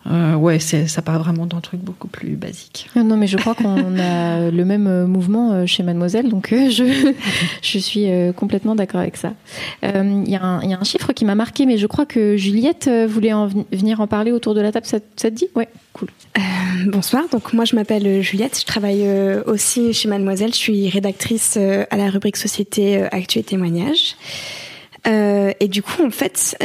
[0.07, 2.89] euh, euh, ouais, ça part vraiment d'un truc beaucoup plus basique.
[2.95, 7.13] Ah non, mais je crois qu'on a le même mouvement chez Mademoiselle, donc je,
[7.61, 9.33] je suis complètement d'accord avec ça.
[9.81, 12.89] Il euh, y, y, a un chiffre qui m'a marqué, mais je crois que Juliette
[13.07, 14.85] voulait en venir en parler autour de la table.
[14.85, 15.47] Ça, ça te dit?
[15.55, 16.09] Ouais, cool.
[16.37, 16.41] Euh,
[16.87, 19.07] bonsoir, donc moi je m'appelle Juliette, je travaille
[19.45, 24.15] aussi chez Mademoiselle, je suis rédactrice à la rubrique Société, Actu et Témoignages.
[25.05, 26.57] et du coup, en fait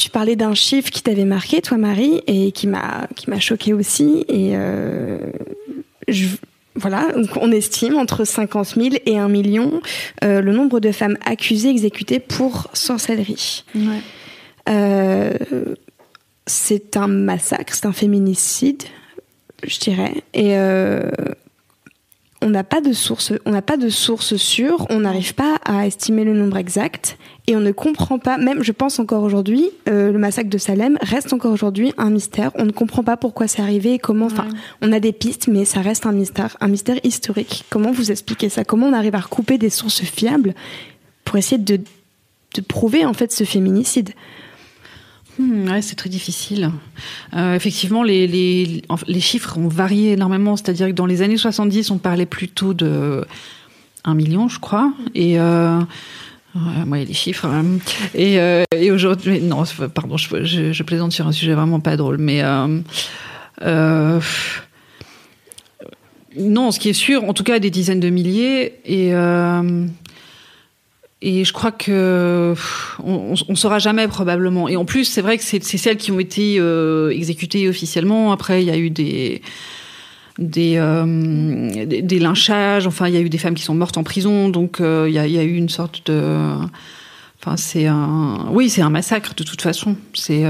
[0.00, 3.74] tu parlais d'un chiffre qui t'avait marqué, toi, Marie, et qui m'a qui m'a choqué
[3.74, 4.24] aussi.
[4.28, 5.18] Et euh,
[6.08, 6.28] je,
[6.74, 9.82] voilà, on estime entre 50 000 et 1 million
[10.24, 13.64] euh, le nombre de femmes accusées, exécutées pour sorcellerie.
[13.74, 14.00] Ouais.
[14.70, 15.34] Euh,
[16.46, 18.84] c'est un massacre, c'est un féminicide,
[19.62, 20.24] je dirais.
[20.32, 20.56] Et
[22.42, 25.86] on n'a pas de source, on n'a pas de source sûre, on n'arrive pas à
[25.86, 28.38] estimer le nombre exact et on ne comprend pas.
[28.38, 32.50] Même, je pense encore aujourd'hui, euh, le massacre de Salem reste encore aujourd'hui un mystère.
[32.54, 34.26] On ne comprend pas pourquoi c'est arrivé et comment.
[34.26, 34.58] Enfin, ouais.
[34.80, 37.64] on a des pistes, mais ça reste un mystère, un mystère historique.
[37.68, 38.64] Comment vous expliquez ça?
[38.64, 40.54] Comment on arrive à recouper des sources fiables
[41.24, 44.10] pour essayer de, de prouver en fait ce féminicide?
[45.40, 46.70] Hmm, c'est très difficile.
[47.34, 48.82] Euh, effectivement, les,
[49.20, 50.54] chiffres ont varié énormément.
[50.56, 53.24] C'est-à-dire que dans les années 70, on parlait plutôt de
[54.04, 54.92] 1 million, je crois.
[55.14, 55.40] Et.
[55.40, 55.80] Euh,
[56.92, 57.46] les chiffres.
[57.46, 57.78] Hein.
[58.12, 59.62] Et, euh, et aujourd'hui, non,
[59.94, 64.20] pardon, je, plaisante sur un sujet vraiment pas drôle, mais euh,
[66.36, 68.80] non, ce qui est sûr, en tout cas, des dizaines de milliers.
[68.84, 69.12] Et
[71.22, 72.54] et je crois que
[73.04, 74.68] on, on, saura jamais probablement.
[74.68, 78.32] Et en plus, c'est vrai que c'est celles qui ont été euh, exécutées officiellement.
[78.32, 79.42] Après, il y a eu des
[80.38, 82.86] des, euh, des, lynchages.
[82.86, 84.48] Enfin, il y a eu des femmes qui sont mortes en prison.
[84.48, 86.54] Donc, euh, il, y a, y a, eu une sorte de.
[87.38, 88.46] Enfin, c'est un.
[88.50, 89.96] Oui, c'est un massacre de toute façon.
[90.14, 90.44] C'est.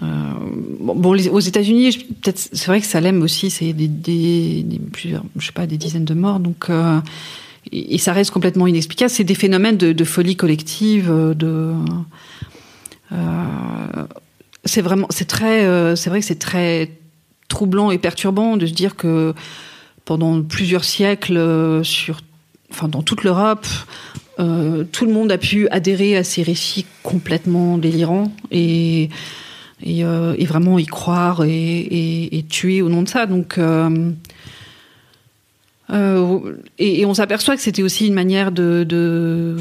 [0.00, 5.44] bon, les, aux États-Unis, peut-être, c'est vrai que Salem aussi, c'est des, des, plusieurs, je
[5.44, 6.40] sais pas, des dizaines de morts.
[6.40, 6.70] Donc
[7.72, 9.10] et, ça reste complètement inexplicable.
[9.10, 11.74] C'est des phénomènes de, folie collective, euh.
[13.12, 14.06] Euh,
[14.64, 16.90] c'est vraiment, c'est très, euh, c'est vrai que c'est très
[17.48, 19.34] troublant et perturbant de se dire que
[20.04, 22.20] pendant plusieurs siècles, sur,
[22.70, 23.66] enfin dans toute l'Europe,
[24.36, 29.10] tout le monde a pu adhérer à ces récits complètement délirants et
[29.82, 30.02] et,
[30.46, 33.26] vraiment y croire et, et, tuer au nom de ça.
[33.26, 33.58] Donc
[35.90, 39.56] euh, et, on s'aperçoit que c'était aussi une manière de, de...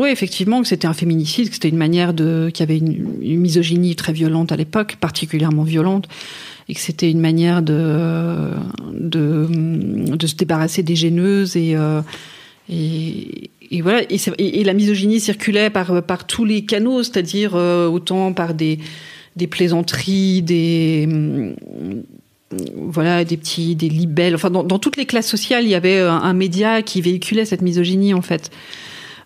[0.00, 3.38] oui effectivement que c'était un féminicide, que c'était une manière de, qu'il y avait une,
[3.40, 6.08] misogynie très violente à l'époque, particulièrement violente,
[6.68, 8.50] et que c'était une manière de,
[8.92, 9.46] de,
[10.16, 12.02] de se débarrasser des gêneuses et, euh,
[12.68, 13.50] et,
[13.80, 14.02] voilà.
[14.10, 18.78] Et, et, la misogynie circulait par par tous les canaux, c'est-à-dire euh, autant par des
[19.36, 21.08] des plaisanteries, des
[22.76, 24.34] voilà des petits des libelles.
[24.34, 27.62] Enfin dans, toutes les classes sociales il y avait un, un, média qui véhiculait cette
[27.62, 28.50] misogynie en fait.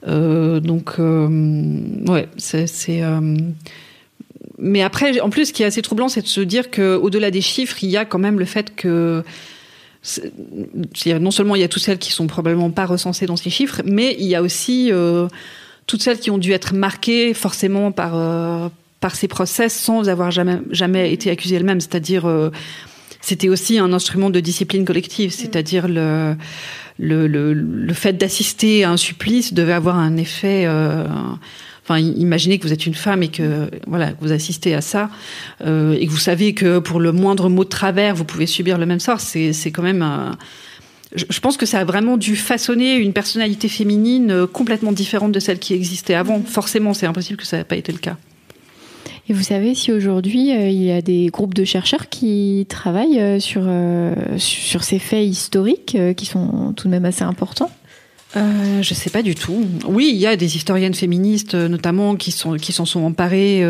[0.07, 2.67] Euh, donc euh, ouais c'est
[3.03, 3.37] euh...
[4.59, 7.33] mais après en plus ce qui est assez troublant c'est de se dire que au-delà
[7.33, 9.25] des chiffres il y a quand même le fait que
[11.21, 13.83] non seulement il y a toutes celles qui sont probablement pas recensées dans ces chiffres
[13.85, 15.27] mais il y a aussi euh,
[15.87, 18.69] toutes celles qui ont dû être marquées forcément par euh,
[19.01, 21.81] par ces process sans avoir jamais jamais été accusées elles-mêmes.
[21.81, 22.51] C'est-à-dire euh,
[23.27, 26.37] c'était aussi un instrument de discipline collective, c'est-à-dire le,
[27.01, 30.63] le, le, le fait d'assister à un supplice devait avoir un effet.
[30.65, 31.09] Euh,
[31.83, 35.11] enfin, imaginez que vous êtes une femme et que voilà, vous assistez à ça
[35.67, 38.79] euh, et que vous savez que pour le moindre mot de travers, vous pouvez subir
[38.79, 39.21] le même sort.
[39.21, 40.03] C'est quand même.
[40.03, 40.31] Euh,
[41.17, 45.41] je pense que ça a vraiment dû façonner une personnalité féminine euh, complètement différente de
[45.41, 46.41] celle qui existait avant.
[46.43, 48.19] Forcément, c'est impossible que ça n'ait pas été le cas.
[49.29, 53.21] Et vous savez si aujourd'hui euh, il y a des groupes de chercheurs qui travaillent
[53.21, 57.71] euh, sur, euh, sur ces faits historiques qui sont tout de même assez importants?
[58.37, 59.65] Euh, je sais pas du tout.
[59.89, 63.65] Oui, il y a des historiennes féministes, notamment, qui sont qui s'en sont emparées.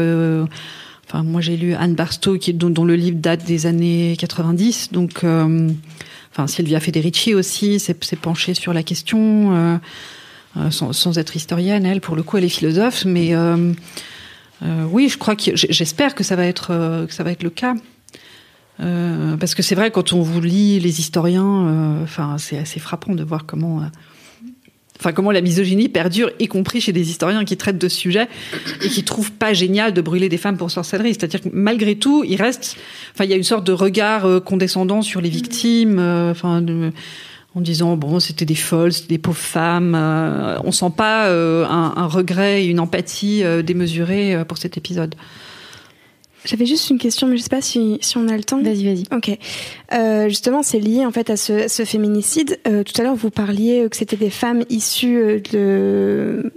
[1.09, 4.91] Enfin, moi, j'ai lu Anne Barstow, dont, le livre date des années 90.
[4.93, 9.79] Donc, enfin, Sylvia Federici aussi s'est penchée sur la question,
[10.71, 11.87] sans, sans, être historienne.
[11.87, 13.35] Elle, pour le coup, elle est philosophe, mais
[14.63, 17.51] oui, je crois que j'espère que ça va être euh, que ça va être le
[17.51, 17.75] cas.
[18.81, 22.79] Euh, parce que c'est vrai quand on vous lit les historiens, enfin euh, c'est assez
[22.79, 23.81] frappant de voir comment,
[25.31, 28.29] la misogynie perdure, y compris chez des historiens qui traitent de ce sujet
[28.83, 31.15] et qui trouvent pas génial de brûler des femmes pour sorcellerie.
[31.15, 32.77] C'est-à-dire que malgré tout, il reste,
[33.21, 36.35] il y a une sorte de regard condescendant sur les victimes,
[37.57, 39.95] en disant bon c'était des folles, c'était des pauvres femmes.
[39.95, 44.59] Euh, on sent pas euh, un, un, regret et une empathie euh, démesurée euh, pour
[44.59, 45.15] cet épisode.
[46.45, 48.63] J'avais juste une question, mais je sais pas si, si on a le temps.
[48.63, 49.05] Vas-y, vas-y.
[49.11, 49.37] Ok.
[49.95, 52.61] Euh, justement, c'est lié en fait à ce, ce féminicide.
[52.69, 56.53] Euh, tout à l'heure, vous parliez que c'était des femmes issues de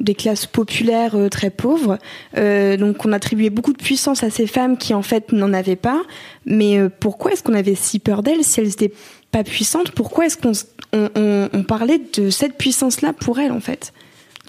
[0.00, 1.98] des classes populaires euh, très pauvres.
[2.36, 5.76] Euh, donc on attribuait beaucoup de puissance à ces femmes qui en fait n'en avaient
[5.76, 6.02] pas.
[6.46, 8.92] Mais euh, pourquoi est-ce qu'on avait si peur d'elles si elles étaient
[9.30, 10.52] pas puissantes Pourquoi est-ce qu'on
[10.92, 13.92] on, on, on, parlait de cette puissance-là pour elles en fait?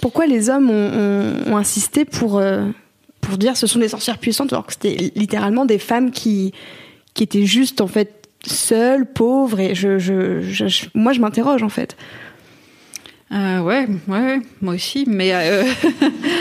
[0.02, 2.66] Pourquoi les hommes ont, ont, ont insisté pour euh,
[3.22, 6.54] pour dire ce sont des sorcières puissantes alors que c'était littéralement des femmes qui
[7.14, 11.64] qui étaient juste en fait seules, pauvres et je, je, je, je moi je m'interroge
[11.64, 11.96] en fait.
[13.34, 15.64] Euh, ouais, ouais, moi aussi, mais euh,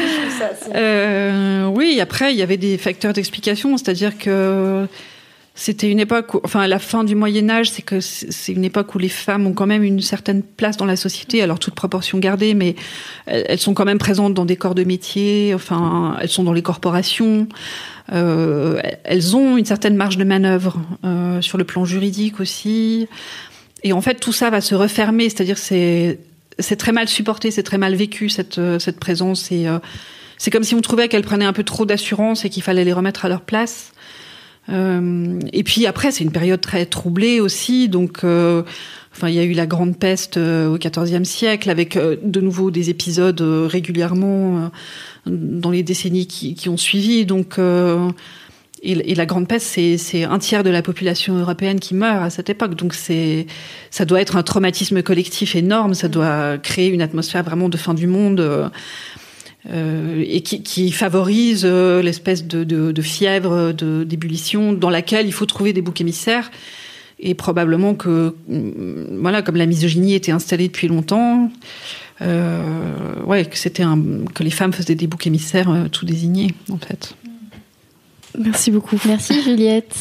[0.75, 2.01] euh, oui.
[2.01, 4.89] Après, il y avait des facteurs d'explication, c'est-à-dire que
[5.61, 8.95] c'était une époque, où, enfin, la fin du Moyen Âge, c'est que c'est une époque
[8.95, 12.17] où les femmes ont quand même une certaine place dans la société, alors toute proportion
[12.17, 12.77] gardée, mais
[13.27, 16.63] elles sont quand même présentes dans des corps de métier, enfin, elles sont dans les
[16.63, 17.47] corporations.
[18.11, 23.07] Euh, elles ont une certaine marge de manœuvre euh, sur le plan juridique aussi.
[23.83, 26.21] Et en fait, tout ça va se refermer, c'est-à-dire c'est
[26.59, 29.53] c'est très mal supporté, c'est très mal vécu cette, euh, cette présence.
[29.53, 29.79] Et euh,
[30.39, 32.95] c'est comme si on trouvait qu'elles prenaient un peu trop d'assurance et qu'il fallait les
[32.95, 33.93] remettre à leur place.
[34.71, 38.25] Euh, et puis après, c'est une période très troublée aussi, donc.
[38.25, 38.63] Euh,
[39.13, 42.71] Enfin, il y a eu la grande peste euh, au XIVe siècle, avec de nouveau
[42.71, 44.71] des épisodes régulièrement
[45.27, 47.27] dans les décennies qui, qui ont suivi.
[47.27, 47.59] Donc,
[48.83, 49.67] et, la grande peste,
[49.99, 52.77] c'est un tiers de la population européenne qui meurt à cette époque.
[52.77, 53.49] Donc c'est,
[53.91, 55.95] ça doit être un traumatisme collectif énorme.
[55.95, 58.71] Ça doit créer une atmosphère vraiment de fin du monde.
[59.69, 65.27] Euh, et qui, qui favorise euh, l'espèce de, de, de, fièvre, de d'ébullition dans laquelle
[65.27, 66.51] il faut trouver des boucs émissaires.
[67.19, 71.51] Et probablement que, mm, voilà, comme la misogynie était installée depuis longtemps,
[72.23, 73.99] euh, ouais, que c'était un,
[74.35, 77.15] que les femmes faisaient des boucs émissaires euh, tout désignés, en fait.
[78.39, 78.97] Merci beaucoup.
[79.07, 79.95] Merci Juliette.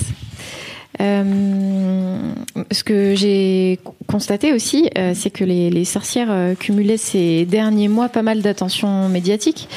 [1.02, 2.34] Euh,
[2.72, 8.10] ce que j'ai constaté aussi, euh, c'est que les, sorcières euh, cumulaient ces derniers mois
[8.10, 9.70] pas mal d'attention médiatique.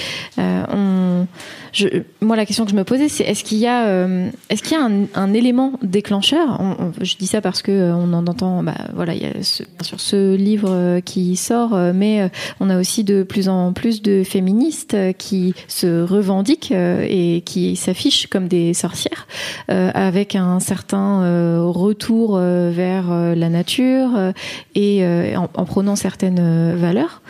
[1.72, 1.88] Je,
[2.20, 4.72] moi, la question que je me posais, c'est est-ce qu'il y a, euh, est-ce qu'il
[4.72, 6.60] y a un, un, élément déclencheur
[7.00, 9.62] Je dis ça parce que euh, on en entend, bah, voilà, il y a ce,
[9.62, 14.22] bien ce livre euh, qui sort, mais on a aussi de plus en plus de
[14.22, 19.26] féministes qui se revendiquent et qui s'affichent comme des sorcières,
[19.68, 24.10] avec un certain retour vers la nature
[24.74, 25.04] et
[25.36, 27.22] en, en prenant certaines valeurs.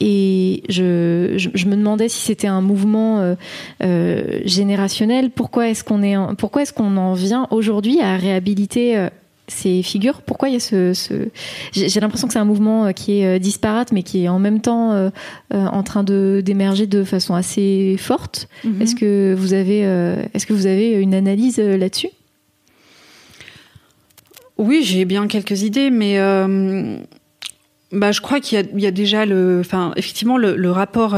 [0.00, 3.36] et je, je, je, me demandais si c'était un mouvement
[3.82, 5.30] euh, générationnel.
[5.30, 9.08] Pourquoi est-ce qu'on est, pourquoi est-ce qu'on en vient aujourd'hui à réhabiliter euh,
[9.48, 10.22] ces figures?
[10.22, 11.28] Pourquoi il y a ce, ce...
[11.72, 14.60] j'ai l'impression que c'est un mouvement euh, qui est disparate, mais qui est en même
[14.60, 15.10] temps euh,
[15.50, 18.48] en train de d'émerger de façon assez forte.
[18.64, 18.82] Mm-hmm.
[18.82, 22.10] Est-ce que vous avez, euh, est-ce que vous avez une analyse là-dessus?
[24.58, 26.98] Oui, j'ai bien quelques idées, mais euh,
[27.90, 31.16] bah, je crois qu'il y, y a, déjà le, enfin, effectivement, le, le rapport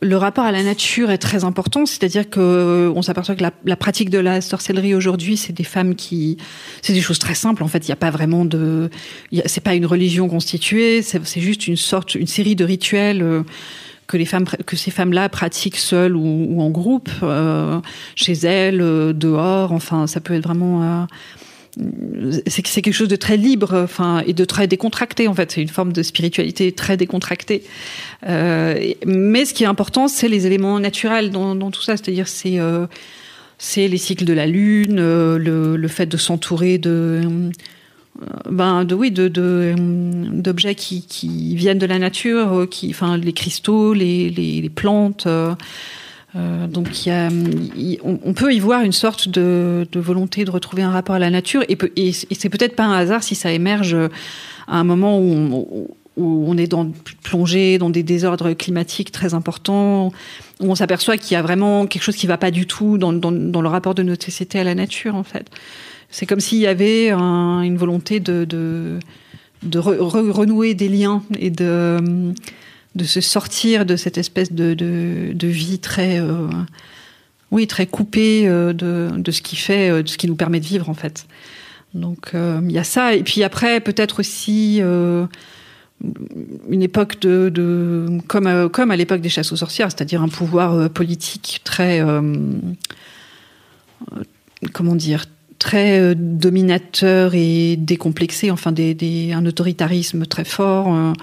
[0.00, 3.50] le rapport à la nature est très important, c'est-à-dire que euh, on s'aperçoit que la,
[3.64, 6.36] la, pratique de la sorcellerie aujourd'hui, c'est des femmes qui,
[6.82, 7.64] c'est des choses très simples.
[7.64, 8.90] En fait, il n'y a pas vraiment de,
[9.46, 13.22] c'est pas une religion constituée, c'est juste une sorte, une série de rituels.
[13.22, 13.42] Euh,
[14.08, 17.80] que les femmes que ces femmes-là pratiquent seules ou, ou en groupe euh,
[18.16, 21.04] chez elles euh, dehors enfin ça peut être vraiment euh,
[22.46, 25.52] c'est quelque chose de très libre enfin et de très décontracté en fait.
[25.52, 27.62] C'est une forme de spiritualité très décontractée.
[28.26, 31.96] Euh, mais ce qui est important c'est les éléments naturels dans, tout ça.
[31.96, 32.86] C'est-à-dire c'est euh,
[33.58, 37.22] c'est les cycles de la lune euh, le, fait de s'entourer de
[38.50, 43.94] ben de oui de d'objets qui, qui viennent de la nature qui enfin les cristaux
[43.94, 45.28] les, les plantes
[46.36, 46.88] euh, euh, donc
[48.04, 51.64] on, peut y voir une sorte de, volonté de retrouver un rapport à la nature
[51.68, 55.88] et, peut, et, c'est peut-être pas un hasard si ça émerge à un moment où
[56.16, 56.74] on, est
[57.22, 60.12] plongé dans des désordres climatiques très importants,
[60.60, 62.98] où on s'aperçoit qu'il y a vraiment quelque chose qui ne va pas du tout
[62.98, 65.48] dans, le rapport de notre société à la nature en fait.
[66.10, 68.98] C'est comme s'il y avait un, une volonté de, de,
[69.62, 72.32] de re, re, renouer des liens et de
[72.98, 76.48] de se sortir de cette espèce de, de, vie très euh,
[77.50, 80.60] oui très coupée euh, de, de ce qui fait euh, de ce qui nous permet
[80.60, 81.26] de vivre en fait.
[81.94, 83.14] Donc il y a ça.
[83.14, 84.82] Et puis après peut-être aussi
[86.68, 90.28] une époque de, de comme euh, comme à l'époque des chasses aux sorcières c'est-à-dire un
[90.28, 92.02] pouvoir politique très
[94.74, 95.24] comment dire
[95.58, 101.14] très dominateur et décomplexé enfin des, un autoritarisme très fort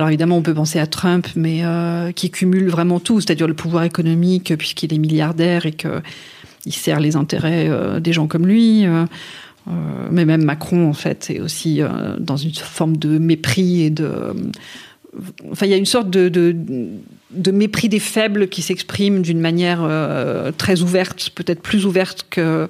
[0.00, 3.52] alors évidemment, on peut penser à Trump, mais euh, qui cumule vraiment tout, c'est-à-dire le
[3.52, 8.86] pouvoir économique, puisqu'il est milliardaire et qu'il sert les intérêts euh, des gens comme lui.
[8.86, 9.04] Euh,
[10.10, 11.82] mais même Macron, en fait, est aussi
[12.18, 14.10] dans une forme de mépris et de.
[15.52, 16.56] Enfin, il y a une sorte de, de,
[17.32, 19.86] de mépris des faibles qui s'exprime d'une manière
[20.56, 22.68] très ouverte, peut-être plus ouverte que,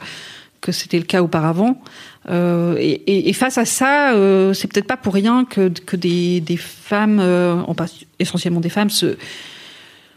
[0.60, 1.80] que c'était le cas auparavant.
[2.28, 7.18] Euh, et, face à ça, euh, c'est peut-être pas pour rien que, que des, femmes,
[7.20, 7.62] euh,
[8.18, 9.16] essentiellement des femmes, se,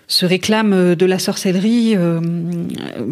[0.07, 2.19] se réclament de la sorcellerie euh,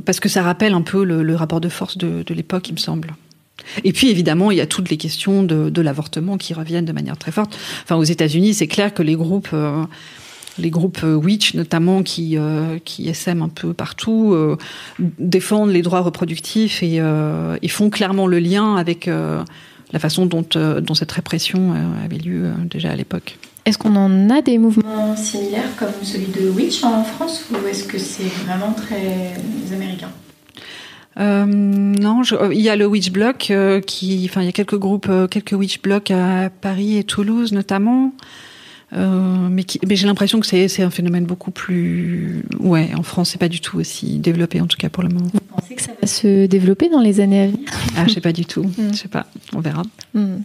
[0.05, 3.13] parce que ça rappelle un peu le, rapport de force de, l'époque, il me semble.
[3.83, 6.91] Et puis évidemment, il y a toutes les questions de, de l'avortement qui reviennent de
[6.91, 7.57] manière très forte.
[7.83, 9.83] Enfin, aux États-Unis, c'est clair que les groupes euh,
[10.57, 14.57] les groupes witch notamment qui euh, qui essaiment un peu partout euh,
[15.19, 19.43] défendent les droits reproductifs et, euh, et font clairement le lien avec euh,
[19.91, 23.77] la façon dont euh, dont cette répression euh, avait lieu euh, déjà à l'époque est-ce
[23.77, 27.99] qu'on en a des mouvements similaires comme celui de witch en France ou est-ce que
[27.99, 29.33] c'est vraiment très
[29.71, 30.09] américain?
[31.19, 34.53] Euh, non, je, il y a le Witch Block euh, qui, enfin, il y a
[34.53, 38.13] quelques groupes, euh, quelques Witch Blocks à Paris et Toulouse notamment.
[38.93, 43.47] Euh, mais, j'ai l'impression que c'est un phénomène beaucoup plus ouais en France c'est pas
[43.47, 45.29] du tout aussi développé en tout cas pour le moment.
[45.33, 47.69] Vous pensez que ça va se développer dans les années à venir?
[47.95, 48.63] Ah je sais pas du tout.
[48.77, 48.91] Mm.
[48.93, 49.27] je sais pas.
[49.53, 49.83] On verra.
[50.13, 50.37] Mm.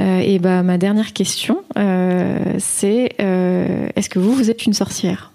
[0.00, 4.74] euh, et bah ma dernière question euh, c'est euh, est-ce que vous vous êtes une
[4.74, 5.30] sorcière?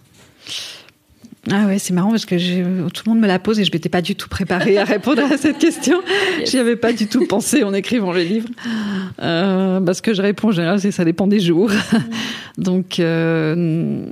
[1.51, 2.35] Ah ouais, c'est marrant parce que
[2.89, 5.21] tout le monde me la pose et je m'étais pas du tout préparée à répondre
[5.21, 6.01] à cette question.
[6.45, 8.49] J'y avais pas du tout pensé en écrivant le livre.
[9.21, 11.69] Euh, parce que je réponds en général, c'est ça dépend des jours.
[12.57, 14.05] Donc euh,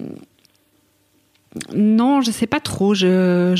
[1.73, 2.93] non, je sais pas trop.
[2.93, 3.53] Je,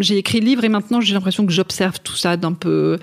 [0.00, 2.98] j'ai écrit le livre et maintenant j'ai l'impression que j'observe tout ça d'un peu.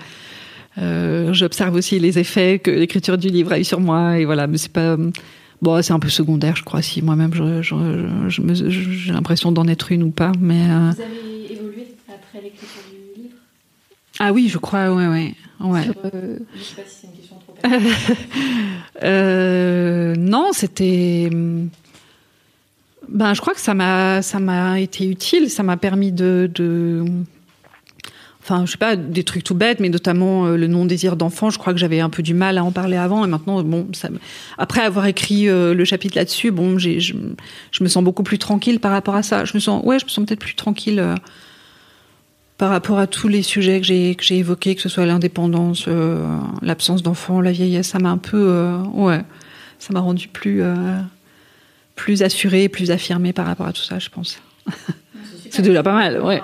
[0.78, 4.46] Euh, j'observe aussi les effets que l'écriture du livre a eu sur moi et voilà.
[4.46, 4.96] Mais c'est pas
[5.62, 7.32] Bon, c'est un peu secondaire, je crois, si moi-même
[8.30, 10.32] j'ai l'impression d'en être une ou pas.
[10.40, 13.34] Mais, euh, Vous avez évolué après l'écriture du livre?
[14.18, 15.34] Ah oui, je crois, ouais, ouais.
[15.60, 15.86] ouais.
[16.04, 17.56] Euh, je sais pas si c'est une question trop
[19.02, 21.28] euh, Non, c'était.
[23.08, 27.04] Ben, je crois que ça m'a, ça m'a été utile, ça m'a permis de, de
[28.42, 31.50] enfin, je sais pas, des trucs tout bêtes, mais notamment euh, le non-désir d'enfant.
[31.50, 33.88] Je crois que j'avais un peu du mal à en parler avant, et maintenant, bon,
[33.92, 34.08] ça,
[34.58, 38.80] après avoir écrit euh, le chapitre là-dessus, bon, j'ai, je, me sens beaucoup plus tranquille
[38.80, 39.44] par rapport à ça.
[39.44, 41.14] Je me sens, ouais, je me sens peut-être plus tranquille euh,
[42.56, 45.88] par rapport à tous les sujets que j'ai que j'ai évoqués, que ce soit l'indépendance,
[46.60, 47.88] l'absence d'enfant, la vieillesse.
[47.88, 49.22] Ça m'a un peu, ouais,
[49.78, 50.62] ça m'a rendu plus
[51.96, 54.38] plus assurée, plus affirmée par rapport à tout ça, je pense.
[55.50, 56.42] C'est déjà pas mal, ouais.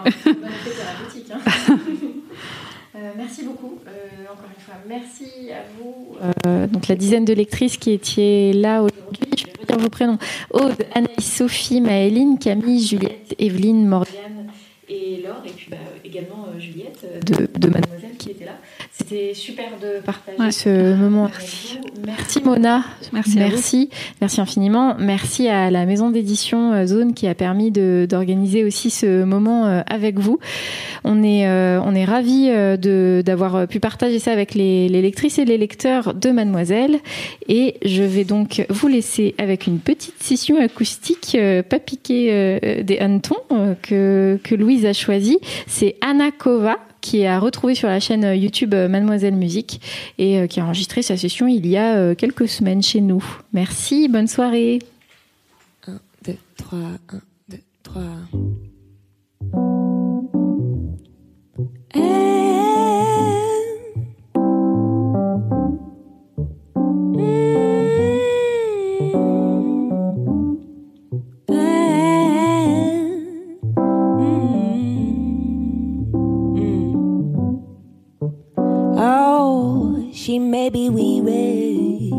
[2.96, 3.90] Euh, merci beaucoup, euh,
[4.32, 4.74] encore une fois.
[4.88, 6.16] Merci à vous.
[6.46, 9.28] Euh, donc la dizaine de lectrices qui étaient là aujourd'hui.
[9.36, 10.18] Je vais dire vos prénoms.
[10.50, 14.50] Aude, Anaïs, Sophie, Maëline, Camille, Juliette, Evelyne, Morgane
[14.88, 15.42] et Laure.
[15.44, 15.76] Et puis bah,
[16.06, 18.58] également Juliette de, de Mademoiselle qui était là.
[18.92, 21.78] C'était super de partager ce moment Merci.
[22.04, 22.84] Merci Mona.
[23.12, 23.38] Merci.
[23.38, 23.90] Merci.
[24.20, 24.96] Merci infiniment.
[24.98, 29.82] Merci à la maison d'édition euh, Zone qui a permis d'organiser aussi ce moment euh,
[29.86, 30.38] avec vous.
[31.04, 32.50] On est, euh, on est ravis
[33.22, 36.98] d'avoir pu partager ça avec les, les, lectrices et les lecteurs de Mademoiselle.
[37.48, 41.36] Et je vais donc vous laisser avec une petite session acoustique
[41.68, 45.38] pas piquée des hannetons que, que Louise a choisie.
[45.66, 49.80] C'est Anna Kova qui est à retrouver sur la chaîne euh, YouTube euh, Mademoiselle Musique
[50.18, 53.24] et euh, qui a enregistré sa session il y a quelques semaines chez nous.
[53.52, 54.80] Merci, bonne soirée.
[55.86, 55.92] 1,
[56.24, 58.02] 2, 3, 1, 2, 3.
[80.26, 82.10] She may be weary.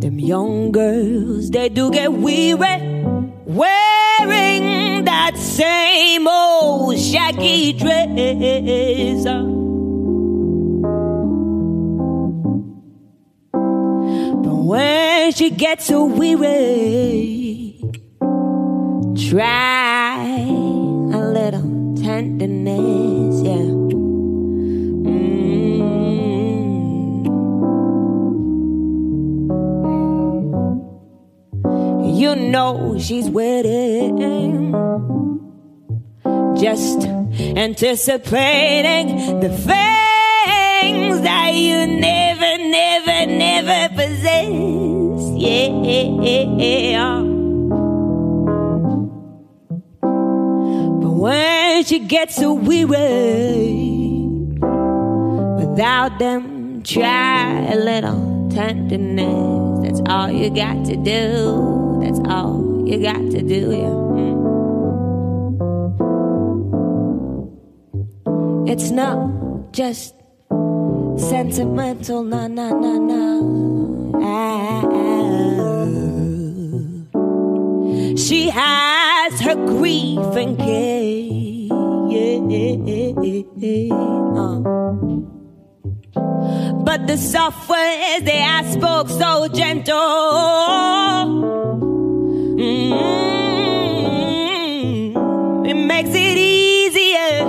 [0.00, 3.04] Them young girls, they do get weary.
[3.44, 9.24] Wearing that same old shaggy dress.
[14.42, 17.82] But when she gets so weary,
[19.28, 20.24] try
[21.12, 23.79] a little tenderness, yeah.
[32.50, 34.72] Know she's waiting,
[36.58, 37.06] just
[37.38, 44.48] anticipating the things that you never, never, never possess.
[45.36, 47.20] Yeah.
[51.00, 53.86] But when she gets weary,
[55.56, 59.82] without them, try a little tenderness.
[59.82, 61.89] That's all you got to do.
[62.00, 63.94] That's all you got to do, yeah.
[64.16, 64.50] Mm.
[68.68, 70.14] It's not just
[71.16, 74.12] sentimental, no, no, no.
[74.22, 74.80] Ah,
[78.16, 81.10] she has her grief and care.
[82.10, 82.40] Yeah.
[86.90, 90.00] But the soft words they I spoke so gentle
[92.60, 93.00] Mm-hmm.
[95.64, 97.46] It makes it easier,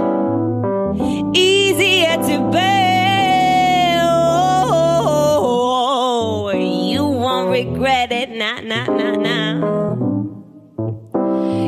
[1.36, 4.00] easier to bear.
[5.34, 9.60] Oh, you won't regret it, nah, nah, nah, nah.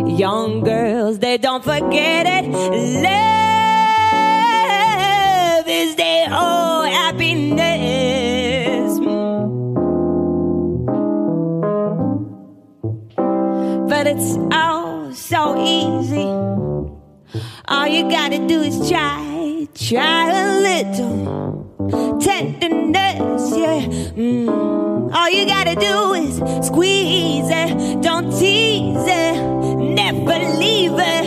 [0.07, 2.45] Young girls, they don't forget it.
[2.49, 3.03] Love
[5.67, 7.92] is their whole happiness.
[14.03, 16.27] But it's all so easy.
[17.69, 23.79] All you gotta do is try, try a little tenderness, yeah.
[24.19, 26.35] Mm, All you gotta do is
[26.67, 29.35] squeeze it, don't tease it,
[29.77, 31.25] never leave it.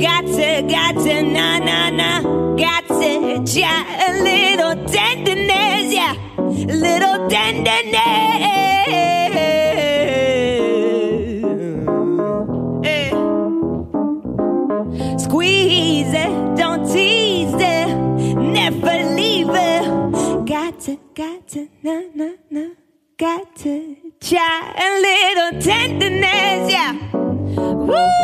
[0.00, 2.22] Got to, got to, na na na,
[2.56, 3.74] got to, ja,
[4.06, 9.23] a little tenderness, yeah, little tenderness.
[24.24, 26.92] child and little tenderness, yeah.
[27.12, 28.23] Woo!